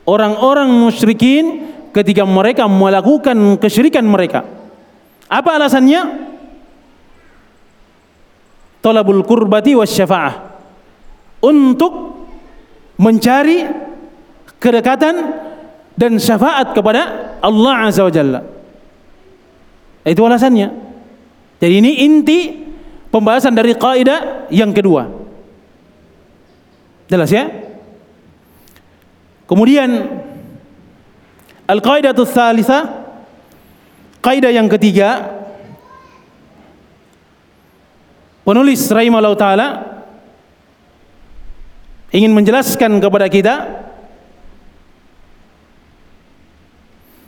orang-orang 0.06 0.70
musyrikin 0.70 1.74
ketika 1.90 2.22
mereka 2.30 2.70
melakukan 2.70 3.58
kesyirikan 3.58 4.06
mereka. 4.06 4.46
Apa 5.26 5.58
alasannya? 5.58 6.30
Talabul 8.86 9.26
kurbati 9.26 9.74
was 9.74 9.90
syafa'ah. 9.90 10.54
Untuk 11.42 11.94
mencari 13.02 13.66
kedekatan 14.62 15.16
dan 15.98 16.22
syafaat 16.22 16.78
kepada 16.78 17.02
Allah 17.42 17.90
Azza 17.90 18.06
wa 18.06 18.14
Jalla. 18.14 18.53
Itu 20.04 20.28
alasannya. 20.28 20.70
Jadi 21.64 21.74
ini 21.80 21.92
inti 22.04 22.40
pembahasan 23.08 23.56
dari 23.56 23.72
kaidah 23.72 24.52
yang 24.52 24.76
kedua. 24.76 25.08
Jelas 27.08 27.32
ya? 27.32 27.48
Kemudian 29.48 29.90
al-qaidatu 31.68 32.28
tsalitsa 32.28 33.06
kaidah 34.20 34.52
yang 34.52 34.68
ketiga 34.68 35.40
penulis 38.44 38.84
rahimahullah 38.92 39.40
taala 39.40 39.68
ingin 42.12 42.32
menjelaskan 42.36 43.00
kepada 43.00 43.28
kita 43.32 43.56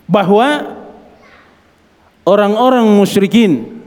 bahwa 0.06 0.75
orang-orang 2.26 2.84
musyrikin 2.90 3.82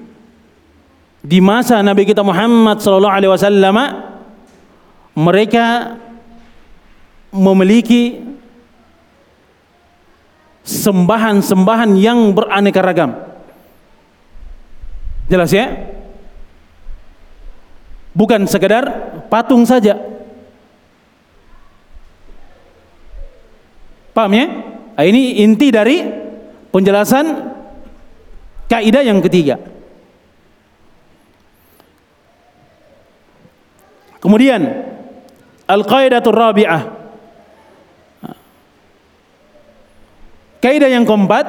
di 1.21 1.43
masa 1.43 1.83
Nabi 1.83 2.07
kita 2.07 2.23
Muhammad 2.23 2.79
sallallahu 2.79 3.17
alaihi 3.19 3.33
wasallam 3.35 3.77
mereka 5.19 5.99
memiliki 7.35 8.23
sembahan-sembahan 10.63 11.91
yang 11.99 12.33
beraneka 12.33 12.81
ragam. 12.81 13.11
Jelas 15.29 15.53
ya? 15.53 15.67
Bukan 18.17 18.49
sekedar 18.49 18.85
patung 19.29 19.69
saja. 19.69 19.99
Paham 24.17 24.33
ya? 24.35 24.47
Nah, 24.99 25.05
ini 25.07 25.45
inti 25.47 25.71
dari 25.71 26.03
penjelasan 26.75 27.58
kaidah 28.69 29.03
yang 29.03 29.19
ketiga. 29.25 29.57
Kemudian 34.19 34.61
al-qaidatur 35.65 36.35
rabi'ah. 36.35 36.83
Kaidah 40.59 40.91
yang 40.91 41.07
keempat 41.07 41.47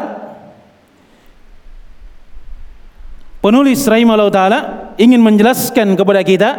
penulis 3.41 3.81
rahimahullah 3.89 4.29
taala 4.29 4.59
ingin 5.01 5.17
menjelaskan 5.17 5.97
kepada 5.97 6.21
kita 6.21 6.49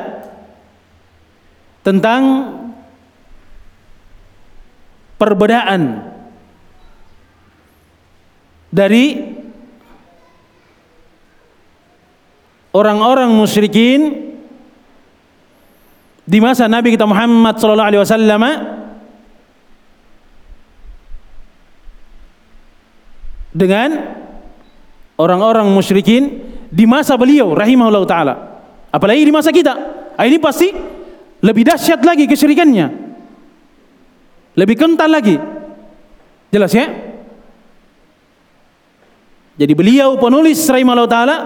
tentang 1.87 2.23
perbedaan 5.15 6.11
dari 8.75 9.39
orang-orang 12.71 13.31
musyrikin 13.31 14.31
di 16.27 16.39
masa 16.39 16.71
Nabi 16.71 16.95
kita 16.95 17.07
Muhammad 17.07 17.59
sallallahu 17.59 17.91
alaihi 17.91 18.03
wasallam 18.07 18.43
dengan 23.51 23.91
orang-orang 25.19 25.67
musyrikin 25.75 26.39
di 26.71 26.87
masa 26.87 27.19
beliau 27.19 27.53
rahimahullah 27.53 28.05
taala. 28.07 28.35
Apalagi 28.95 29.27
di 29.27 29.35
masa 29.35 29.51
kita. 29.51 29.75
Ah, 30.15 30.27
ini 30.27 30.39
pasti 30.39 30.71
lebih 31.43 31.67
dahsyat 31.67 32.01
lagi 32.07 32.31
kesyirikannya. 32.31 32.87
Lebih 34.55 34.77
kental 34.79 35.11
lagi. 35.11 35.35
Jelas 36.51 36.75
ya? 36.75 36.87
Jadi 39.59 39.73
beliau 39.75 40.17
penulis 40.17 40.63
rahimahullah 40.67 41.11
taala 41.11 41.37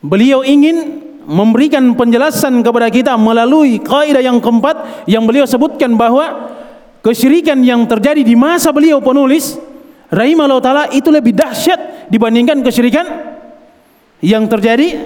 beliau 0.00 0.40
ingin 0.44 1.08
memberikan 1.28 1.94
penjelasan 1.94 2.64
kepada 2.64 2.88
kita 2.88 3.14
melalui 3.14 3.78
kaidah 3.78 4.24
yang 4.24 4.40
keempat 4.40 5.06
yang 5.06 5.28
beliau 5.28 5.44
sebutkan 5.44 5.94
bahwa 5.94 6.56
kesyirikan 7.04 7.60
yang 7.60 7.84
terjadi 7.84 8.24
di 8.24 8.34
masa 8.34 8.72
beliau 8.72 8.98
penulis 8.98 9.60
rahimahullah 10.10 10.60
taala 10.64 10.84
itu 10.90 11.08
lebih 11.12 11.36
dahsyat 11.36 12.10
dibandingkan 12.10 12.64
kesyirikan 12.64 13.06
yang 14.24 14.48
terjadi 14.48 15.00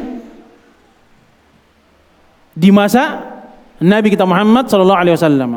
di 2.54 2.70
masa 2.70 3.34
Nabi 3.82 4.14
kita 4.14 4.24
Muhammad 4.24 4.70
sallallahu 4.70 5.00
alaihi 5.02 5.16
wasallam. 5.18 5.50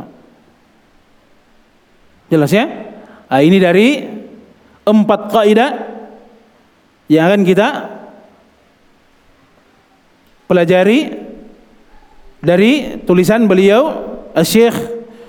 Jelas 2.27 2.51
ya? 2.51 2.65
Nah, 3.29 3.39
ini 3.39 3.57
dari 3.61 4.03
empat 4.83 5.21
kaidah 5.31 5.71
yang 7.07 7.31
akan 7.31 7.41
kita 7.47 7.67
pelajari 10.47 11.13
dari 12.41 13.03
tulisan 13.03 13.45
beliau 13.45 14.15
Syekh 14.41 14.75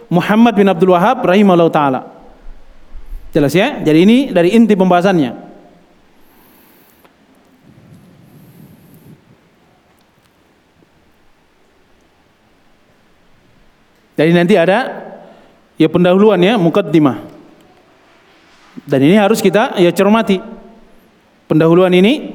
Muhammad 0.09 0.57
bin 0.57 0.71
Abdul 0.71 0.95
Wahab 0.95 1.27
rahimahullah 1.27 1.69
taala. 1.69 2.01
Jelas 3.35 3.53
ya? 3.53 3.83
Jadi 3.85 3.99
ini 4.09 4.19
dari 4.33 4.57
inti 4.57 4.73
pembahasannya. 4.73 5.51
Jadi 14.19 14.31
nanti 14.35 14.59
ada 14.59 14.79
ya 15.79 15.87
pendahuluan 15.87 16.43
ya 16.43 16.59
mukaddimah. 16.59 17.23
Dan 18.83 19.07
ini 19.07 19.15
harus 19.15 19.39
kita 19.39 19.79
ya 19.79 19.93
cermati. 19.95 20.43
Pendahuluan 21.47 21.95
ini 21.95 22.35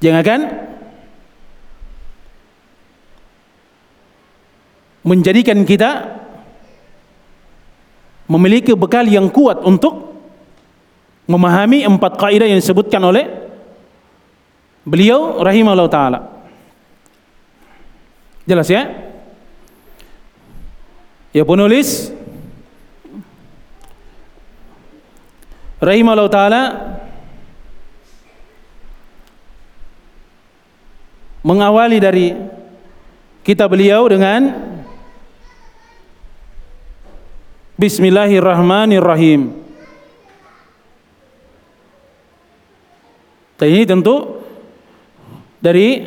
jangan 0.00 0.22
kan 0.24 0.40
menjadikan 5.00 5.64
kita 5.64 6.20
memiliki 8.30 8.76
bekal 8.78 9.08
yang 9.08 9.26
kuat 9.32 9.58
untuk 9.66 10.14
memahami 11.26 11.82
empat 11.86 12.18
kaidah 12.18 12.46
yang 12.46 12.58
disebutkan 12.62 13.02
oleh 13.02 13.26
beliau 14.86 15.42
rahimahullah 15.42 15.90
taala. 15.90 16.20
Jelas 18.46 18.66
ya? 18.70 18.86
Ya 21.30 21.46
penulis 21.46 22.10
rahimahullah 25.78 26.30
taala 26.30 26.62
mengawali 31.46 31.98
dari 32.02 32.36
kitab 33.46 33.72
beliau 33.72 34.04
dengan 34.10 34.69
Bismillahirrahmanirrahim. 37.80 39.56
Dan 43.56 43.68
ini 43.72 43.88
tentu 43.88 44.44
dari 45.64 46.04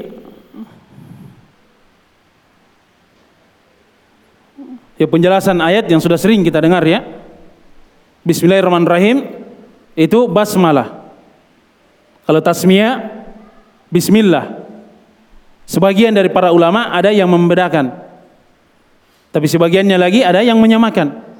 ya 5.02 5.10
penjelasan 5.10 5.58
ayat 5.66 5.90
yang 5.90 5.98
sudah 5.98 6.14
sering 6.22 6.46
kita 6.46 6.62
dengar 6.62 6.86
ya. 6.86 7.02
Bismillahirrahmanirrahim 8.22 9.34
itu 9.98 10.30
basmalah. 10.30 11.10
Kalau 12.30 12.42
tasmiyah 12.46 13.26
bismillah. 13.90 14.62
Sebagian 15.66 16.14
dari 16.14 16.30
para 16.30 16.54
ulama 16.54 16.94
ada 16.94 17.10
yang 17.10 17.34
membedakan. 17.34 17.98
Tapi 19.34 19.50
sebagiannya 19.50 19.98
lagi 19.98 20.22
ada 20.22 20.46
yang 20.46 20.62
menyamakan. 20.62 21.33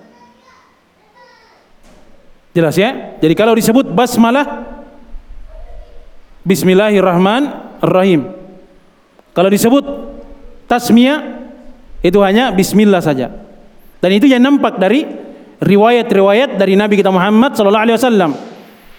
Jelas 2.54 2.78
ya? 2.78 3.18
Jadi 3.18 3.34
kalau 3.34 3.58
disebut 3.58 3.90
basmalah 3.90 4.74
Bismillahirrahmanirrahim. 6.44 8.28
Kalau 9.32 9.50
disebut 9.50 9.84
tasmiyah 10.68 11.48
itu 12.04 12.20
hanya 12.20 12.52
bismillah 12.52 13.00
saja. 13.00 13.32
Dan 14.04 14.12
itu 14.12 14.28
yang 14.28 14.44
nampak 14.44 14.76
dari 14.76 15.08
riwayat-riwayat 15.64 16.60
dari 16.60 16.76
Nabi 16.76 17.00
kita 17.00 17.10
Muhammad 17.10 17.56
sallallahu 17.56 17.84
alaihi 17.88 17.96
wasallam. 17.96 18.32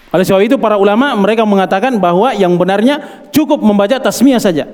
Oleh 0.09 0.25
sebab 0.25 0.41
itu 0.41 0.57
para 0.57 0.81
ulama 0.81 1.13
mereka 1.13 1.45
mengatakan 1.45 2.01
bahwa 2.01 2.33
yang 2.33 2.57
benarnya 2.57 3.29
cukup 3.29 3.61
membaca 3.61 4.01
tasmiyah 4.01 4.41
saja. 4.41 4.65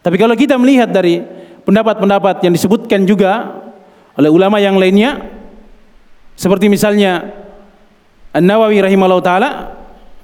Tapi 0.00 0.16
kalau 0.16 0.32
kita 0.32 0.56
melihat 0.56 0.88
dari 0.88 1.20
pendapat-pendapat 1.68 2.48
yang 2.48 2.56
disebutkan 2.56 3.04
juga 3.04 3.60
oleh 4.16 4.32
ulama 4.32 4.56
yang 4.56 4.80
lainnya 4.80 5.20
seperti 6.32 6.72
misalnya 6.72 7.28
An-Nawawi 8.34 8.84
rahimahullah 8.84 9.24
taala 9.24 9.50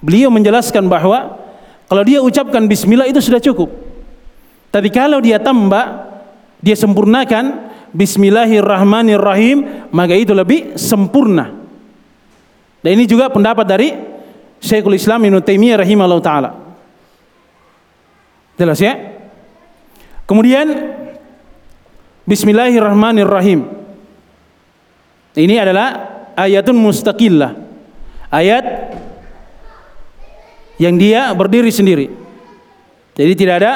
beliau 0.04 0.28
menjelaskan 0.28 0.86
bahwa 0.88 1.40
kalau 1.88 2.02
dia 2.04 2.20
ucapkan 2.20 2.64
bismillah 2.68 3.08
itu 3.08 3.20
sudah 3.20 3.40
cukup. 3.40 3.72
Tapi 4.74 4.90
kalau 4.90 5.22
dia 5.22 5.38
tambah, 5.38 6.10
dia 6.58 6.74
sempurnakan 6.74 7.70
bismillahirrahmanirrahim, 7.94 9.88
maka 9.94 10.14
itu 10.18 10.34
lebih 10.34 10.74
sempurna. 10.74 11.54
Dan 12.84 13.00
ini 13.00 13.08
juga 13.08 13.30
pendapat 13.30 13.64
dari 13.64 13.88
Syekhul 14.60 14.98
Islam 14.98 15.24
Ibnu 15.24 15.40
Taimiyah 15.40 15.80
rahimahullah 15.80 16.20
taala. 16.20 16.50
Jelas 18.58 18.78
ya? 18.80 18.94
Kemudian 20.24 20.66
Bismillahirrahmanirrahim. 22.24 23.68
Ini 25.36 25.54
adalah 25.60 25.88
ayatun 26.32 26.72
mustaqillah. 26.72 27.63
Ayat 28.34 28.64
yang 30.82 30.98
dia 30.98 31.30
berdiri 31.30 31.70
sendiri. 31.70 32.10
Jadi 33.14 33.32
tidak 33.38 33.62
ada 33.62 33.72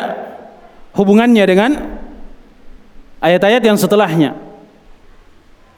hubungannya 0.99 1.45
dengan 1.47 1.71
ayat-ayat 3.23 3.63
yang 3.63 3.79
setelahnya. 3.79 4.35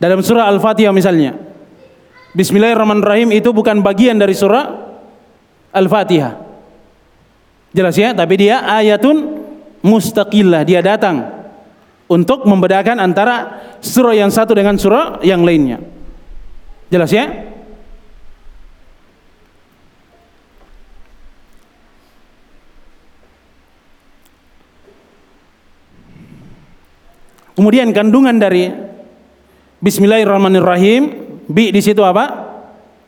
Dalam 0.00 0.24
surah 0.24 0.48
Al-Fatihah 0.48 0.96
misalnya. 0.96 1.36
Bismillahirrahmanirrahim 2.32 3.36
itu 3.36 3.52
bukan 3.52 3.84
bagian 3.84 4.16
dari 4.16 4.32
surah 4.32 4.96
Al-Fatihah. 5.76 6.40
Jelas 7.76 8.00
ya, 8.00 8.16
tapi 8.16 8.40
dia 8.40 8.64
ayatun 8.64 9.44
mustaqillah, 9.84 10.64
dia 10.64 10.80
datang 10.80 11.28
untuk 12.08 12.48
membedakan 12.48 12.96
antara 12.96 13.60
surah 13.84 14.16
yang 14.16 14.32
satu 14.32 14.56
dengan 14.56 14.80
surah 14.80 15.20
yang 15.20 15.44
lainnya. 15.44 15.84
Jelas 16.88 17.12
ya? 17.12 17.49
Kemudian 27.60 27.92
kandungan 27.92 28.40
dari 28.40 28.72
Bismillahirrahmanirrahim 29.84 31.02
bi 31.44 31.68
di 31.68 31.84
situ 31.84 32.00
apa? 32.00 32.56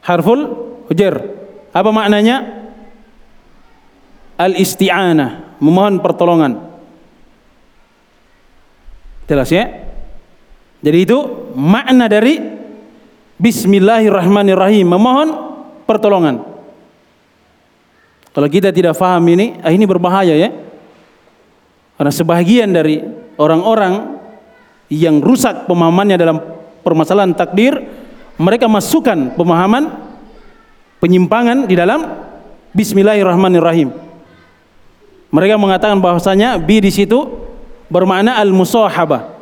Harful 0.05 0.45
hujar. 0.93 1.25
Apa 1.73 1.89
maknanya? 1.89 2.69
Al-isti'anah, 4.37 5.57
memohon 5.57 6.05
pertolongan. 6.05 6.69
Jelas 9.25 9.49
ya? 9.49 9.89
Jadi 10.85 10.99
itu 11.01 11.17
makna 11.57 12.13
dari 12.13 12.37
Bismillahirrahmanirrahim, 13.41 14.85
memohon 14.85 15.29
pertolongan. 15.89 16.45
Kalau 18.37 18.49
kita 18.53 18.69
tidak 18.69 19.01
faham 19.01 19.25
ini, 19.33 19.57
ah 19.65 19.73
ini 19.73 19.89
berbahaya 19.89 20.37
ya. 20.37 20.53
Karena 21.97 22.13
sebagian 22.13 22.69
dari 22.69 23.01
orang-orang 23.41 24.22
yang 24.93 25.25
rusak 25.25 25.65
pemahamannya 25.65 26.21
dalam 26.21 26.37
permasalahan 26.85 27.33
takdir, 27.33 27.81
mereka 28.37 28.69
masukkan 28.69 29.33
pemahaman 29.33 29.89
penyimpangan 31.01 31.65
di 31.65 31.73
dalam 31.73 32.29
Bismillahirrahmanirrahim. 32.77 33.93
Mereka 35.33 35.57
mengatakan 35.57 35.97
bahwasanya 35.97 36.61
bi 36.61 36.85
di 36.85 36.93
situ 36.93 37.25
bermakna 37.89 38.37
al-musahabah. 38.37 39.33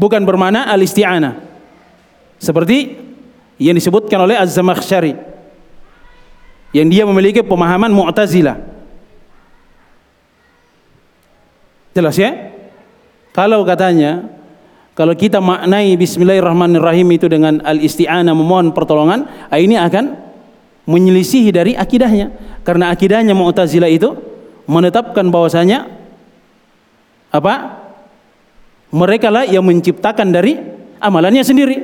Bukan 0.00 0.24
bermakna 0.24 0.68
al-isti'anah. 0.72 1.40
Seperti 2.40 2.96
yang 3.60 3.76
disebutkan 3.76 4.24
oleh 4.24 4.36
Az-Zamakhsyari. 4.36 5.16
Yang 6.74 6.88
dia 6.90 7.04
memiliki 7.04 7.40
pemahaman 7.44 7.92
Mu'tazilah. 7.92 8.58
Jelas 11.94 12.18
ya? 12.18 12.53
Kalau 13.34 13.66
katanya, 13.66 14.30
kalau 14.94 15.10
kita 15.18 15.42
maknai 15.42 15.98
Bismillahirrahmanirrahim 15.98 17.18
itu 17.18 17.26
dengan 17.26 17.58
al-isti'anah 17.66 18.30
memohon 18.30 18.70
pertolongan, 18.70 19.26
ah, 19.50 19.58
ini 19.58 19.74
akan 19.74 20.14
menyelisihi 20.86 21.50
dari 21.50 21.74
akidahnya. 21.74 22.30
Karena 22.62 22.94
akidahnya 22.94 23.34
Mu'tazilah 23.34 23.90
itu 23.90 24.14
menetapkan 24.70 25.26
bahwasanya 25.34 25.90
apa? 27.34 27.82
Mereka 28.94 29.26
lah 29.34 29.42
yang 29.50 29.66
menciptakan 29.66 30.30
dari 30.30 30.54
amalannya 31.02 31.42
sendiri. 31.42 31.76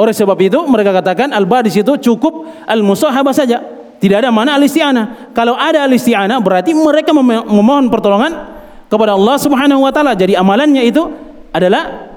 Oleh 0.00 0.16
sebab 0.16 0.40
itu 0.40 0.64
mereka 0.64 0.96
katakan 0.96 1.36
al-ba 1.36 1.60
di 1.60 1.68
situ 1.68 1.92
cukup 2.00 2.64
al-musahabah 2.64 3.36
saja. 3.36 3.60
Tidak 4.00 4.16
ada 4.16 4.32
mana 4.32 4.56
al-isti'anah. 4.56 5.36
Kalau 5.36 5.52
ada 5.52 5.84
al-isti'anah 5.84 6.40
berarti 6.40 6.72
mereka 6.72 7.12
memohon 7.12 7.92
pertolongan 7.92 8.55
kepada 8.86 9.14
Allah 9.14 9.36
Subhanahu 9.38 9.82
wa 9.82 9.92
taala. 9.92 10.12
Jadi 10.14 10.38
amalannya 10.38 10.82
itu 10.86 11.02
adalah 11.50 12.12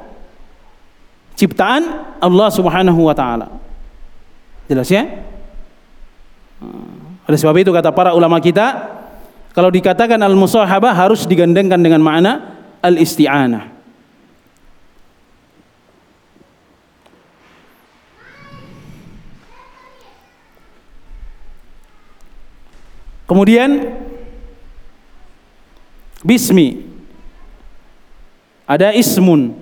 ciptaan 1.33 1.83
Allah 2.19 2.49
Subhanahu 2.51 3.01
wa 3.05 3.15
taala. 3.15 3.47
Jelas 4.69 4.89
ya? 4.89 5.05
Hmm. 6.61 7.21
Oleh 7.25 7.37
sebab 7.37 7.55
itu 7.61 7.69
kata 7.69 7.93
para 7.93 8.13
ulama 8.13 8.41
kita, 8.41 8.97
kalau 9.53 9.69
dikatakan 9.73 10.17
al-musahabah 10.21 10.93
harus 10.93 11.25
digandengkan 11.25 11.81
dengan 11.81 12.01
makna 12.01 12.57
al-isti'anah. 12.81 13.79
Kemudian 23.29 23.69
bismi. 26.23 26.85
Ada 28.69 28.93
ismun. 28.93 29.55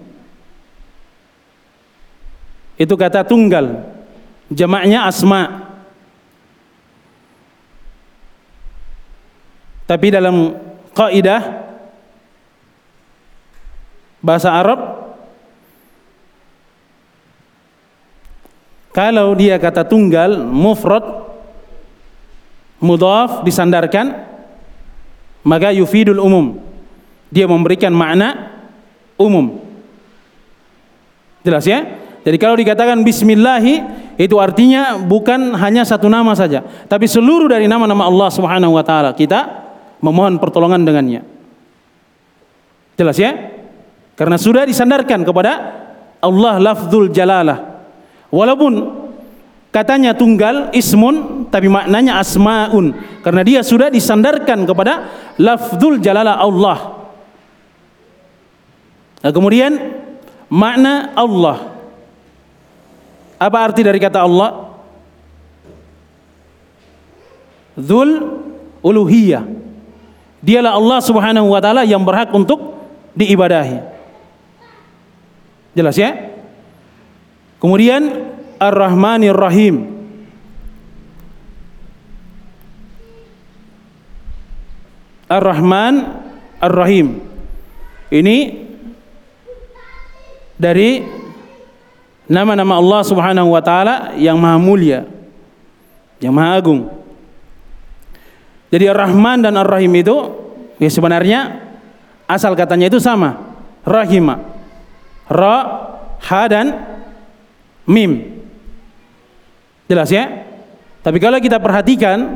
Itu 2.78 2.94
kata 2.94 3.24
tunggal. 3.24 3.88
Jamaknya 4.52 5.08
asma. 5.08 5.68
Tapi 9.88 10.12
dalam 10.12 10.60
kaidah 10.92 11.64
bahasa 14.20 14.52
Arab 14.52 15.08
kalau 18.92 19.32
dia 19.38 19.56
kata 19.56 19.88
tunggal 19.88 20.44
mufrad 20.44 21.06
mudhaf 22.84 23.48
disandarkan 23.48 24.28
maka 25.44 25.74
yufidul 25.74 26.22
umum. 26.22 26.58
Dia 27.28 27.46
memberikan 27.46 27.92
makna 27.92 28.56
umum. 29.20 29.60
Jelas 31.44 31.68
ya? 31.68 31.84
Jadi 32.28 32.38
kalau 32.40 32.60
dikatakan 32.60 33.04
bismillahi 33.08 33.84
itu 34.20 34.36
artinya 34.36 35.00
bukan 35.00 35.56
hanya 35.56 35.88
satu 35.88 36.12
nama 36.12 36.36
saja. 36.36 36.64
Tapi 36.90 37.08
seluruh 37.08 37.48
dari 37.48 37.72
nama-nama 37.72 38.04
Allah 38.08 38.30
Subhanahu 38.32 38.76
wa 38.76 38.84
taala. 38.84 39.16
Kita 39.16 39.68
memohon 40.04 40.42
pertolongan 40.42 40.84
dengannya. 40.84 41.22
Jelas 42.98 43.16
ya? 43.16 43.32
Karena 44.18 44.36
sudah 44.42 44.66
disandarkan 44.66 45.22
kepada 45.22 45.52
Allah 46.18 46.58
lafzul 46.58 47.14
jalalah. 47.14 47.86
Walaupun 48.34 48.74
katanya 49.70 50.18
tunggal 50.18 50.74
ismun 50.74 51.37
tapi 51.48 51.72
maknanya 51.72 52.20
asmaun 52.20 52.92
karena 53.24 53.42
dia 53.44 53.60
sudah 53.64 53.88
disandarkan 53.88 54.68
kepada 54.68 55.08
lafzul 55.40 56.00
jalalah 56.00 56.40
Allah. 56.40 56.80
Nah, 59.24 59.32
kemudian 59.34 59.72
makna 60.52 61.12
Allah. 61.18 61.74
Apa 63.38 63.58
arti 63.70 63.82
dari 63.86 63.98
kata 64.02 64.24
Allah? 64.24 64.78
Dzul 67.78 68.10
uluhiyah. 68.82 69.46
Dialah 70.42 70.78
Allah 70.78 71.00
Subhanahu 71.02 71.54
wa 71.54 71.62
taala 71.62 71.82
yang 71.86 72.02
berhak 72.06 72.30
untuk 72.34 72.78
diibadahi. 73.18 73.82
Jelas 75.78 75.98
ya? 75.98 76.14
Kemudian 77.58 78.34
Ar-Rahmanir 78.58 79.38
Rahim. 79.38 79.97
Ar-Rahman 85.28 86.24
Ar-Rahim. 86.64 87.20
Ini 88.08 88.38
dari 90.56 91.04
nama-nama 92.28 92.80
Allah 92.80 93.02
Subhanahu 93.04 93.52
wa 93.52 93.62
taala 93.62 94.16
yang 94.16 94.40
maha 94.40 94.58
mulia, 94.60 95.04
yang 96.24 96.32
maha 96.32 96.60
agung. 96.60 96.88
Jadi 98.72 98.88
Ar-Rahman 98.88 99.44
dan 99.44 99.56
Ar-Rahim 99.56 99.92
itu 100.00 100.16
ya 100.80 100.90
sebenarnya 100.92 101.40
asal 102.28 102.56
katanya 102.56 102.92
itu 102.92 103.00
sama. 103.00 103.56
Rahima. 103.88 104.44
Ra, 105.28 105.56
ha 106.20 106.42
dan 106.48 106.76
mim. 107.88 108.44
Jelas 109.88 110.12
ya? 110.12 110.44
Tapi 111.00 111.24
kalau 111.24 111.40
kita 111.40 111.56
perhatikan 111.64 112.36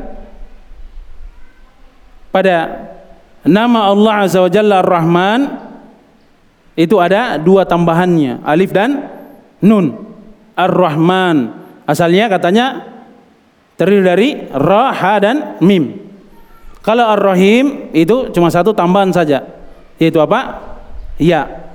pada 2.32 2.88
nama 3.44 3.92
Allah 3.92 4.24
Azza 4.24 4.40
wa 4.40 4.50
Jalla 4.50 4.80
Ar-Rahman 4.80 5.40
itu 6.72 6.96
ada 6.96 7.36
dua 7.36 7.68
tambahannya, 7.68 8.40
alif 8.42 8.72
dan 8.72 9.12
nun. 9.60 10.08
Ar-Rahman. 10.56 11.52
Asalnya 11.84 12.28
katanya 12.32 12.84
terdiri 13.76 14.02
dari 14.04 14.28
ra, 14.52 14.92
ha 14.92 15.14
dan 15.20 15.60
mim. 15.60 16.00
Kalau 16.80 17.06
Ar-Rahim 17.12 17.92
itu 17.94 18.32
cuma 18.34 18.48
satu 18.48 18.72
tambahan 18.72 19.12
saja, 19.12 19.44
yaitu 20.00 20.18
apa? 20.18 20.60
Ya. 21.20 21.72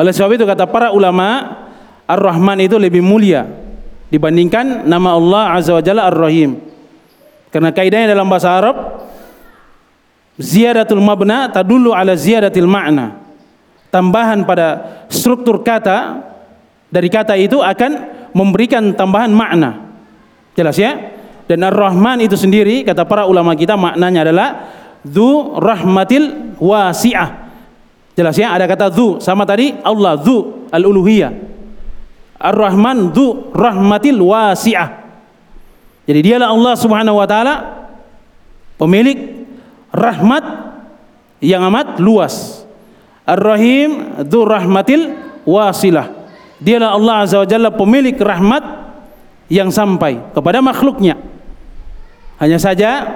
Oleh 0.00 0.12
sebab 0.12 0.34
itu 0.34 0.44
kata 0.48 0.64
para 0.68 0.90
ulama, 0.90 1.60
Ar-Rahman 2.08 2.64
itu 2.64 2.76
lebih 2.80 3.04
mulia 3.04 3.48
dibandingkan 4.12 4.84
nama 4.84 5.16
Allah 5.16 5.44
Azza 5.56 5.72
wa 5.76 5.82
Jalla 5.84 6.08
Ar-Rahim. 6.08 6.58
Karena 7.52 7.68
kaidahnya 7.72 8.16
dalam 8.16 8.28
bahasa 8.32 8.48
Arab 8.48 8.76
ziyadatul 10.42 10.98
mabna 10.98 11.46
tadullu 11.46 11.94
ala 11.94 12.18
ziyadatil 12.18 12.66
ma'na. 12.66 13.22
Tambahan 13.94 14.42
pada 14.42 14.66
struktur 15.06 15.62
kata 15.62 16.18
dari 16.90 17.06
kata 17.06 17.38
itu 17.38 17.62
akan 17.62 17.92
memberikan 18.34 18.90
tambahan 18.92 19.30
makna. 19.30 19.94
Jelas 20.58 20.76
ya? 20.76 20.98
Dan 21.46 21.62
Ar-Rahman 21.64 22.20
itu 22.24 22.34
sendiri 22.34 22.82
kata 22.82 23.06
para 23.06 23.28
ulama 23.28 23.54
kita 23.54 23.76
maknanya 23.76 24.28
adalah 24.28 24.48
dzu 25.04 25.60
rahmatil 25.60 26.56
wasi'ah. 26.60 27.28
Jelas 28.16 28.36
ya? 28.36 28.52
Ada 28.52 28.68
kata 28.68 28.86
dzu 28.92 29.20
sama 29.20 29.48
tadi 29.48 29.72
Allah 29.84 30.20
dzu 30.20 30.68
al-uluhiyah. 30.72 31.32
Ar-Rahman 32.42 33.12
dzu 33.12 33.52
rahmatil 33.52 34.20
wasi'ah. 34.20 34.88
Jadi 36.08 36.20
dialah 36.20 36.50
Allah 36.50 36.74
Subhanahu 36.74 37.16
wa 37.20 37.26
taala 37.30 37.54
pemilik 38.76 39.31
rahmat 39.92 40.44
yang 41.38 41.62
amat 41.68 42.00
luas. 42.00 42.64
Ar-Rahim 43.22 44.18
dzu 44.26 44.40
rahmatil 44.42 45.14
wasilah. 45.46 46.10
Dialah 46.58 46.90
Allah 46.96 47.14
Azza 47.22 47.36
wa 47.38 47.46
Jalla 47.46 47.70
pemilik 47.70 48.14
rahmat 48.18 48.64
yang 49.52 49.70
sampai 49.70 50.18
kepada 50.34 50.58
makhluknya. 50.58 51.18
Hanya 52.42 52.58
saja 52.58 53.06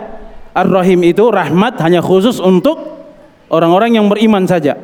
Ar-Rahim 0.55 1.03
itu 1.03 1.27
rahmat 1.33 1.81
hanya 1.83 2.05
khusus 2.05 2.39
untuk 2.39 2.79
orang-orang 3.51 3.99
yang 3.99 4.07
beriman 4.07 4.47
saja. 4.47 4.79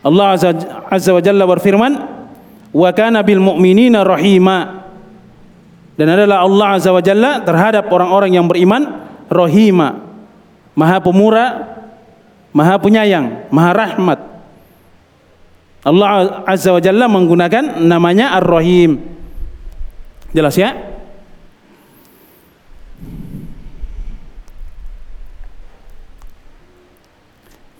Allah 0.00 0.36
Azza 0.88 1.12
wa 1.12 1.20
Jalla 1.20 1.44
berfirman, 1.48 1.92
wa 2.70 2.90
kana 2.94 3.26
bil 3.26 3.42
mu'minina 3.42 4.06
rahima 4.06 4.86
dan 5.98 6.16
adalah 6.16 6.46
Allah 6.46 6.66
azza 6.80 6.90
wa 6.94 7.02
jalla 7.02 7.42
terhadap 7.44 7.90
orang-orang 7.92 8.32
yang 8.32 8.46
beriman 8.48 9.04
rahima 9.28 10.09
maha 10.74 10.98
pemurah 11.02 11.50
maha 12.50 12.76
penyayang 12.78 13.46
maha 13.50 13.70
rahmat. 13.74 14.20
Allah 15.80 16.44
azza 16.44 16.76
wa 16.76 16.80
jalla 16.82 17.08
menggunakan 17.08 17.80
namanya 17.80 18.36
ar-rahim. 18.36 19.00
Jelas 20.36 20.54
ya? 20.60 20.76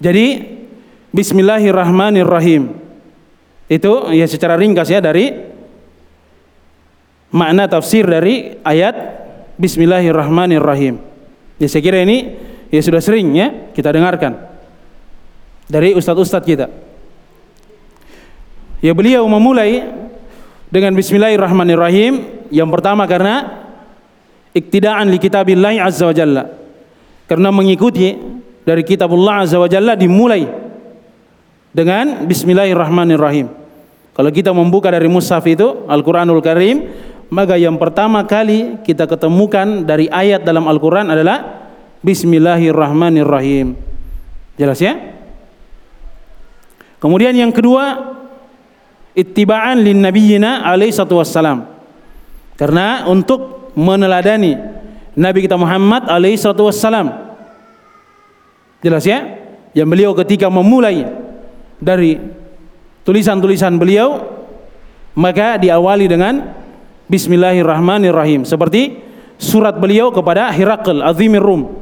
Jadi 0.00 0.26
bismillahirrahmanirrahim. 1.12 2.72
Itu 3.68 4.10
ya 4.16 4.24
secara 4.24 4.56
ringkas 4.56 4.88
ya 4.88 5.04
dari 5.04 5.30
makna 7.30 7.68
tafsir 7.68 8.08
dari 8.08 8.58
ayat 8.64 9.20
Bismillahirrahmanirrahim. 9.60 10.96
Ya 11.60 11.68
saya 11.68 11.84
kira 11.84 12.00
ini 12.00 12.32
ya 12.70 12.80
sudah 12.80 13.02
sering 13.02 13.34
ya 13.34 13.70
kita 13.74 13.90
dengarkan 13.90 14.38
dari 15.70 15.94
ustadz-ustadz 15.94 16.46
kita. 16.46 16.66
Ya 18.80 18.96
beliau 18.96 19.28
memulai 19.28 19.84
dengan 20.72 20.96
Bismillahirrahmanirrahim 20.96 22.46
yang 22.48 22.70
pertama 22.72 23.04
karena 23.04 23.66
iktidaan 24.56 25.12
li 25.12 25.20
kitabillahi 25.20 25.78
azza 25.78 26.08
wa 26.08 26.14
jalla. 26.16 26.42
Karena 27.28 27.54
mengikuti 27.54 28.16
dari 28.64 28.82
kitabullah 28.82 29.44
azza 29.44 29.60
wa 29.60 29.68
jalla 29.68 29.94
dimulai 29.94 30.48
dengan 31.70 32.24
Bismillahirrahmanirrahim. 32.26 33.46
Kalau 34.16 34.30
kita 34.34 34.50
membuka 34.50 34.90
dari 34.90 35.06
mushaf 35.06 35.46
itu 35.46 35.86
Al-Qur'anul 35.86 36.42
Karim, 36.42 36.90
maka 37.30 37.54
yang 37.54 37.78
pertama 37.78 38.26
kali 38.26 38.82
kita 38.82 39.06
ketemukan 39.06 39.86
dari 39.86 40.10
ayat 40.10 40.42
dalam 40.42 40.66
Al-Qur'an 40.66 41.14
adalah 41.14 41.59
Bismillahirrahmanirrahim. 42.00 43.76
Jelas 44.56 44.80
ya? 44.80 44.96
Kemudian 46.96 47.36
yang 47.36 47.52
kedua, 47.52 48.16
ittiba'an 49.12 49.84
lin 49.84 50.00
nabiyina 50.00 50.64
alaihi 50.64 50.96
satu 50.96 51.20
wassalam. 51.20 51.68
Karena 52.56 53.04
untuk 53.08 53.72
meneladani 53.76 54.56
Nabi 55.16 55.44
kita 55.44 55.60
Muhammad 55.60 56.08
alaihi 56.08 56.40
satu 56.40 56.68
wassalam. 56.72 57.12
Jelas 58.80 59.04
ya? 59.04 59.36
Yang 59.76 59.88
beliau 59.92 60.12
ketika 60.16 60.48
memulai 60.48 61.04
dari 61.80 62.16
tulisan-tulisan 63.04 63.76
beliau 63.76 64.40
maka 65.16 65.60
diawali 65.60 66.08
dengan 66.08 66.56
Bismillahirrahmanirrahim 67.10 68.44
seperti 68.46 69.02
surat 69.40 69.76
beliau 69.80 70.12
kepada 70.12 70.52
Hirakl 70.52 71.00
Azimir 71.02 71.42
Rum 71.42 71.79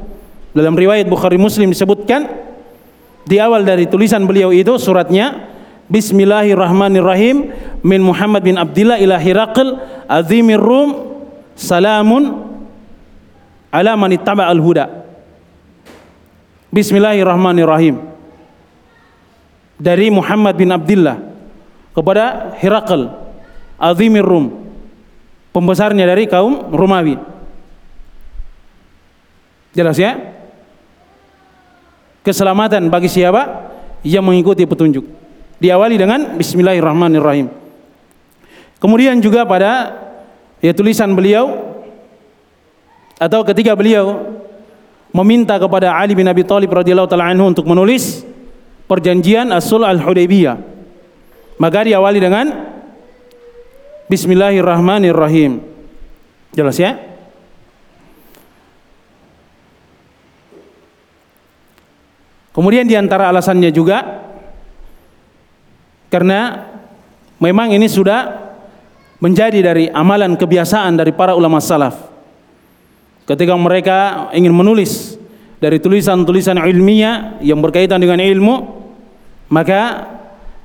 dalam 0.53 0.73
riwayat 0.73 1.05
Bukhari 1.05 1.37
Muslim 1.37 1.69
disebutkan 1.69 2.25
di 3.29 3.37
awal 3.37 3.61
dari 3.61 3.85
tulisan 3.85 4.25
beliau 4.25 4.49
itu 4.49 4.73
suratnya 4.81 5.49
Bismillahirrahmanirrahim 5.89 7.49
min 7.81 8.01
Muhammad 8.05 8.45
bin 8.45 8.57
Abdullah 8.57 9.01
ila 9.01 9.17
Hirakl 9.17 9.77
Azimir 10.05 10.61
Rum 10.61 11.17
salamun 11.57 12.45
ala 13.73 13.97
man 13.97 14.13
ittaba 14.13 14.45
al-huda. 14.49 15.05
Bismillahirrahmanirrahim. 16.69 18.05
Dari 19.81 20.13
Muhammad 20.13 20.53
bin 20.53 20.69
Abdullah 20.69 21.17
kepada 21.97 22.53
Herakl 22.61 23.09
Azimir 23.81 24.25
Rum 24.25 24.53
pembesarnya 25.49 26.05
dari 26.05 26.29
kaum 26.29 26.69
Romawi. 26.69 27.17
Jelas 29.73 29.97
ya 29.97 30.38
keselamatan 32.25 32.91
bagi 32.91 33.07
siapa 33.07 33.71
yang 34.05 34.23
mengikuti 34.23 34.63
petunjuk 34.63 35.05
diawali 35.59 35.95
dengan 35.99 36.39
Bismillahirrahmanirrahim 36.39 37.51
kemudian 38.79 39.19
juga 39.19 39.43
pada 39.43 39.95
ya 40.63 40.71
tulisan 40.75 41.11
beliau 41.15 41.75
atau 43.19 43.43
ketika 43.43 43.75
beliau 43.75 44.39
meminta 45.11 45.57
kepada 45.57 45.91
Ali 45.91 46.13
bin 46.13 46.29
Abi 46.29 46.45
Thalib 46.45 46.69
radhiyallahu 46.69 47.09
taala 47.09 47.33
anhu 47.33 47.49
untuk 47.49 47.65
menulis 47.65 48.23
perjanjian 48.85 49.49
Asul 49.53 49.85
Al-Hudaybiyah. 49.85 50.57
Maka 51.59 51.83
diawali 51.83 52.19
dengan 52.23 52.45
Bismillahirrahmanirrahim. 54.09 55.61
Jelas 56.55 56.77
ya? 56.81 56.97
Kemudian 62.49 62.89
di 62.89 62.97
antara 62.97 63.29
alasannya 63.29 63.69
juga 63.69 64.25
karena 66.09 66.65
memang 67.37 67.69
ini 67.69 67.85
sudah 67.85 68.49
menjadi 69.21 69.59
dari 69.61 69.85
amalan 69.91 70.33
kebiasaan 70.33 70.97
dari 70.97 71.13
para 71.13 71.37
ulama 71.37 71.61
salaf. 71.61 72.09
Ketika 73.29 73.53
mereka 73.53 74.29
ingin 74.33 74.49
menulis 74.49 75.19
dari 75.61 75.77
tulisan-tulisan 75.77 76.57
ilmiah 76.65 77.37
yang 77.45 77.61
berkaitan 77.61 78.01
dengan 78.01 78.17
ilmu, 78.17 78.55
maka 79.53 80.09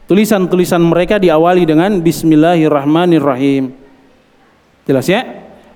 tulisan-tulisan 0.09 0.81
mereka 0.81 1.21
diawali 1.21 1.69
dengan 1.69 2.01
Bismillahirrahmanirrahim. 2.01 3.75
Jelas 4.89 5.05
ya? 5.05 5.21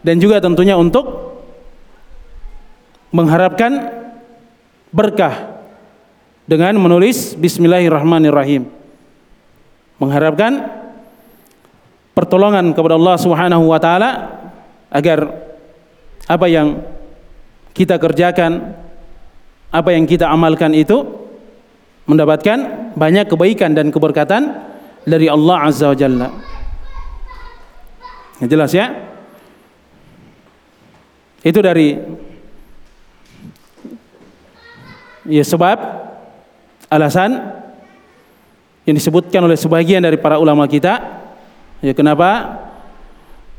Dan 0.01 0.17
juga 0.23 0.41
tentunya 0.41 0.79
untuk 0.81 1.37
mengharapkan 3.13 4.01
berkah 4.89 5.58
dengan 6.49 6.81
menulis 6.81 7.37
Bismillahirrahmanirrahim. 7.37 8.65
Mengharapkan 10.01 10.65
pertolongan 12.17 12.73
kepada 12.73 12.97
Allah 12.97 13.17
Subhanahu 13.21 13.69
wa 13.69 13.77
taala 13.77 14.11
agar 14.89 15.29
apa 16.25 16.47
yang 16.49 16.81
kita 17.77 18.01
kerjakan, 18.01 18.73
apa 19.69 19.93
yang 19.93 20.09
kita 20.09 20.25
amalkan 20.25 20.73
itu 20.73 21.05
mendapatkan 22.09 22.91
banyak 22.97 23.29
kebaikan 23.29 23.77
dan 23.77 23.93
keberkatan 23.93 24.73
dari 25.05 25.29
Allah 25.29 25.69
Azza 25.69 25.93
wa 25.93 25.99
Jalla. 26.01 26.29
Ya, 28.41 28.47
jelas 28.49 28.73
ya? 28.73 28.97
Itu 31.45 31.61
dari 31.61 32.01
ya 35.29 35.45
sebab 35.45 36.08
alasan 36.89 37.37
yang 38.89 38.97
disebutkan 38.97 39.45
oleh 39.45 39.57
sebagian 39.57 40.01
dari 40.01 40.17
para 40.17 40.41
ulama 40.41 40.65
kita 40.65 41.21
ya 41.85 41.93
kenapa 41.93 42.57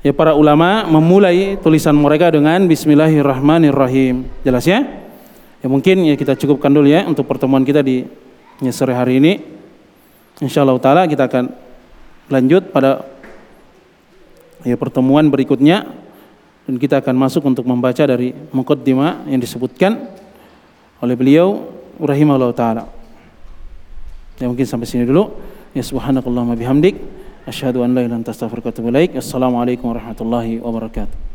ya 0.01 0.11
para 0.15 0.33
ulama 0.33 0.89
memulai 0.89 1.59
tulisan 1.61 1.93
mereka 1.95 2.33
dengan 2.33 2.65
bismillahirrahmanirrahim. 2.65 4.25
Jelas 4.41 4.65
ya? 4.65 4.81
Ya 5.59 5.67
mungkin 5.67 6.07
ya 6.07 6.15
kita 6.15 6.39
cukupkan 6.39 6.71
dulu 6.71 6.87
ya 6.87 7.03
untuk 7.03 7.27
pertemuan 7.27 7.67
kita 7.67 7.83
di 7.83 8.07
ya, 8.63 8.71
sore 8.71 8.95
hari 8.95 9.19
ini 9.19 9.33
insyaallah 10.39 10.79
taala 10.79 11.03
kita 11.03 11.27
akan 11.27 11.51
lanjut 12.31 12.71
pada 12.71 13.03
ya 14.63 14.79
pertemuan 14.79 15.27
berikutnya 15.27 15.83
dan 16.63 16.75
kita 16.79 17.03
akan 17.03 17.15
masuk 17.17 17.43
untuk 17.43 17.67
membaca 17.67 18.01
dari 18.07 18.31
muqaddimah 18.55 19.27
yang 19.27 19.41
disebutkan 19.41 19.99
oleh 21.03 21.15
beliau 21.15 21.69
rahimahullah 21.99 22.55
taala. 22.55 22.98
Ya 24.39 24.47
mungkin 24.47 24.63
sampai 24.63 24.87
sini 24.87 25.03
dulu. 25.03 25.35
Ya 25.75 25.83
subhanakallahumma 25.83 26.55
bihamdik 26.55 26.95
asyhadu 27.43 27.83
an 27.83 27.91
la 27.91 28.07
ilaha 28.07 28.23
illa 28.23 28.31
astaghfiruka 28.31 28.71
wa 28.71 28.73
atubu 28.73 28.87
ilaik. 28.89 29.11
Assalamualaikum 29.19 29.91
warahmatullahi 29.91 30.63
wabarakatuh. 30.63 31.29